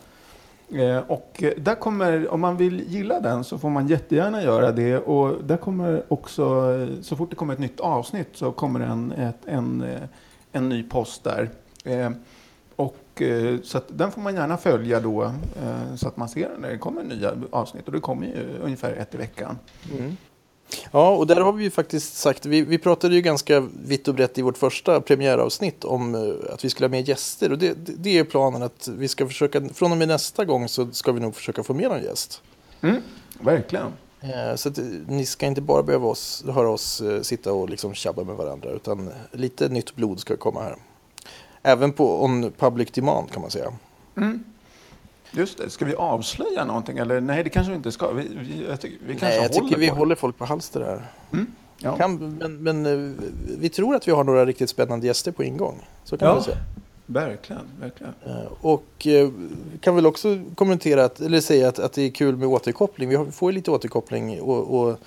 Eh, 0.72 0.98
och 0.98 1.42
eh, 1.42 1.52
där 1.56 1.74
kommer, 1.74 2.28
om 2.28 2.40
man 2.40 2.56
vill 2.56 2.80
gilla 2.80 3.20
den 3.20 3.44
så 3.44 3.58
får 3.58 3.70
man 3.70 3.88
jättegärna 3.88 4.42
göra 4.42 4.72
det. 4.72 4.98
Och 4.98 5.44
där 5.44 5.56
kommer 5.56 6.02
också, 6.08 6.42
eh, 6.42 7.02
så 7.02 7.16
fort 7.16 7.30
det 7.30 7.36
kommer 7.36 7.54
ett 7.54 7.60
nytt 7.60 7.80
avsnitt 7.80 8.28
så 8.32 8.52
kommer 8.52 8.80
en, 8.80 9.12
ett, 9.12 9.46
en, 9.46 9.82
eh, 9.82 10.00
en 10.52 10.68
ny 10.68 10.82
post 10.82 11.24
där. 11.24 11.50
Eh, 11.84 12.10
och, 12.76 12.96
så 13.62 13.78
att 13.78 13.84
den 13.88 14.10
får 14.10 14.20
man 14.20 14.34
gärna 14.34 14.56
följa 14.56 15.00
då 15.00 15.22
eh, 15.22 15.94
så 15.96 16.08
att 16.08 16.16
man 16.16 16.28
ser 16.28 16.50
när 16.58 16.70
det 16.70 16.78
kommer 16.78 17.02
nya 17.02 17.32
avsnitt. 17.50 17.86
Och 17.86 17.92
det 17.92 18.00
kommer 18.00 18.26
ju 18.26 18.58
ungefär 18.62 18.92
ett 18.92 19.14
i 19.14 19.18
veckan. 19.18 19.58
Mm. 19.98 20.16
Ja, 20.90 21.10
och 21.10 21.26
där 21.26 21.40
har 21.40 21.52
vi 21.52 21.64
ju 21.64 21.70
faktiskt 21.70 22.16
sagt, 22.16 22.46
vi, 22.46 22.62
vi 22.62 22.78
pratade 22.78 23.14
ju 23.14 23.20
ganska 23.20 23.60
vitt 23.60 24.08
och 24.08 24.14
brett 24.14 24.38
i 24.38 24.42
vårt 24.42 24.58
första 24.58 25.00
premiäravsnitt 25.00 25.84
om 25.84 26.14
eh, 26.14 26.54
att 26.54 26.64
vi 26.64 26.70
skulle 26.70 26.84
ha 26.86 26.90
med 26.90 27.08
gäster. 27.08 27.52
Och 27.52 27.58
det, 27.58 27.74
det, 27.76 28.18
är 28.18 28.24
planen 28.24 28.62
att 28.62 28.88
vi 28.88 29.08
ska 29.08 29.26
försöka, 29.26 29.68
från 29.68 29.92
och 29.92 29.98
med 29.98 30.08
nästa 30.08 30.44
gång 30.44 30.68
så 30.68 30.90
ska 30.92 31.12
vi 31.12 31.20
nog 31.20 31.34
försöka 31.34 31.62
få 31.62 31.74
med 31.74 31.90
någon 31.90 32.02
gäst. 32.02 32.42
Mm, 32.80 33.02
verkligen. 33.40 33.92
Eh, 34.20 34.56
Så 34.56 34.68
att, 34.68 34.78
eh, 34.78 34.84
ni 35.06 35.26
ska 35.26 35.46
inte 35.46 35.60
bara 35.60 35.82
behöva 35.82 36.08
oss, 36.08 36.44
höra 36.48 36.70
oss 36.70 37.02
sitta 37.22 37.52
och 37.52 37.70
liksom 37.70 37.94
tjabba 37.94 38.24
med 38.24 38.36
varandra 38.36 38.70
utan 38.70 39.10
lite 39.32 39.68
nytt 39.68 39.96
blod 39.96 40.20
ska 40.20 40.36
komma 40.36 40.62
här. 40.62 40.76
Även 41.62 41.92
på 41.92 42.24
on 42.24 42.52
public 42.58 42.90
demand 42.90 43.30
kan 43.30 43.42
man 43.42 43.50
säga. 43.50 43.72
Mm. 44.16 44.44
Just 45.32 45.58
det. 45.58 45.70
Ska 45.70 45.84
vi 45.84 45.94
avslöja 45.94 46.64
någonting? 46.64 46.98
Eller 46.98 47.20
nej, 47.20 47.44
det 47.44 47.50
kanske 47.50 47.70
vi 47.70 47.76
inte 47.76 47.92
ska. 47.92 48.10
Vi, 48.12 48.28
vi, 48.40 48.64
jag 48.68 48.80
tycker, 48.80 48.98
vi 49.06 49.12
kanske 49.12 49.26
Nej, 49.26 49.36
jag 49.36 49.42
håller 49.42 49.68
tycker 49.68 49.80
vi 49.80 49.88
på 49.88 49.94
håller 49.94 50.14
folk 50.14 50.38
på 50.38 50.44
halster 50.44 50.80
här. 50.80 51.02
Ja. 51.82 51.96
Kan, 51.96 52.36
men 52.38 52.62
men 52.62 52.86
eh, 52.86 53.12
vi 53.58 53.68
tror 53.68 53.94
att 53.94 54.08
vi 54.08 54.12
har 54.12 54.24
några 54.24 54.46
riktigt 54.46 54.70
spännande 54.70 55.06
gäster 55.06 55.32
på 55.32 55.44
ingång. 55.44 55.86
Så 56.04 56.16
kan 56.18 56.28
Ja. 56.28 56.34
man 56.34 56.42
säga. 56.42 56.56
Verkligen, 57.06 57.62
verkligen. 57.80 58.12
Eh, 58.26 58.52
Och 58.60 59.06
eh, 59.06 59.30
kan 59.80 59.94
väl 59.96 60.06
också 60.06 60.40
kommentera, 60.54 61.04
att, 61.04 61.20
eller 61.20 61.40
säga 61.40 61.68
att, 61.68 61.78
att 61.78 61.92
det 61.92 62.02
är 62.02 62.10
kul 62.10 62.36
med 62.36 62.48
återkoppling. 62.48 63.08
Vi 63.08 63.32
får 63.32 63.50
ju 63.50 63.54
lite 63.56 63.70
återkoppling 63.70 64.40
och, 64.40 64.80
och 64.80 64.98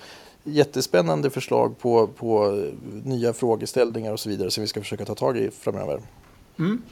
jättespännande 0.44 1.30
förslag 1.30 1.78
på, 1.78 2.06
på 2.06 2.62
nya 3.04 3.32
frågeställningar 3.32 4.12
och 4.12 4.20
så 4.20 4.28
vidare 4.28 4.50
som 4.50 4.60
vi 4.60 4.66
ska 4.66 4.80
försöka 4.80 5.04
ta 5.04 5.14
tag 5.14 5.36
i 5.38 5.50
framöver. 5.50 6.00
Mm. 6.58 6.82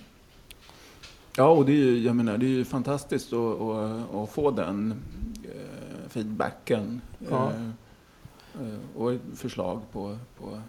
Ja, 1.37 1.49
och 1.49 1.67
det 1.67 1.73
är 1.73 1.77
ju, 1.77 1.99
jag 1.99 2.17
menar, 2.17 2.39
det 2.39 2.47
är 2.47 2.49
ju 2.49 2.65
fantastiskt 2.65 3.33
att, 3.33 3.61
att, 3.61 4.15
att 4.15 4.31
få 4.31 4.51
den 4.51 5.03
eh, 5.45 6.09
feedbacken. 6.09 7.01
Ja. 7.31 7.51
Eh, 7.51 8.67
eh, 8.67 8.79
och 9.03 9.13
förslag 9.37 9.81
på, 9.93 10.19
på 10.39 10.61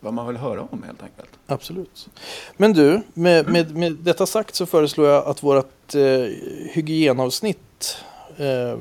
vad 0.00 0.14
man 0.14 0.26
vill 0.26 0.36
höra 0.36 0.62
om 0.70 0.82
helt 0.82 1.02
enkelt. 1.02 1.30
Absolut. 1.46 2.08
Men 2.56 2.72
du, 2.72 3.02
med, 3.14 3.48
med, 3.48 3.76
med 3.76 3.92
detta 3.92 4.26
sagt 4.26 4.54
så 4.54 4.66
föreslår 4.66 5.06
jag 5.08 5.26
att 5.26 5.42
vårt 5.42 5.94
eh, 5.94 6.00
hygienavsnitt 6.72 7.96
eh, 8.36 8.78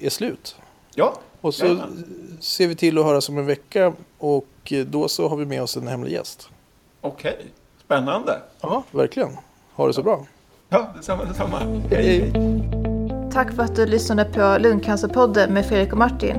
är 0.00 0.10
slut. 0.10 0.56
Ja, 0.94 1.18
Och 1.40 1.54
så 1.54 1.64
Jajamän. 1.66 2.04
ser 2.40 2.66
vi 2.66 2.74
till 2.74 2.98
att 2.98 3.04
höras 3.04 3.28
om 3.28 3.38
en 3.38 3.46
vecka 3.46 3.92
och 4.18 4.72
då 4.86 5.08
så 5.08 5.28
har 5.28 5.36
vi 5.36 5.44
med 5.44 5.62
oss 5.62 5.76
en 5.76 5.88
hemlig 5.88 6.12
gäst. 6.12 6.48
okej. 7.00 7.46
Spännande. 7.84 8.40
Ja, 8.60 8.82
verkligen. 8.90 9.36
Ha 9.78 9.86
det 9.86 9.92
så 9.92 10.02
bra. 10.02 10.26
Ja, 10.68 10.92
detsamma, 10.96 11.24
detsamma. 11.24 11.58
Hej. 11.90 12.32
Tack 13.32 13.52
för 13.52 13.62
att 13.62 13.76
du 13.76 13.86
lyssnade 13.86 14.24
på 14.24 14.56
Lungcancerpodden 14.60 15.54
med 15.54 15.66
Fredrik 15.66 15.92
och 15.92 15.98
Martin. 15.98 16.36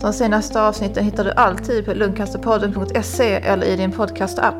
De 0.00 0.12
senaste 0.12 0.62
avsnitten 0.62 1.04
hittar 1.04 1.24
du 1.24 1.32
alltid 1.32 1.84
på 1.84 1.94
lungcancerpodden.se 1.94 3.32
eller 3.32 3.66
i 3.66 3.76
din 3.76 3.92
podcastapp. 3.92 4.54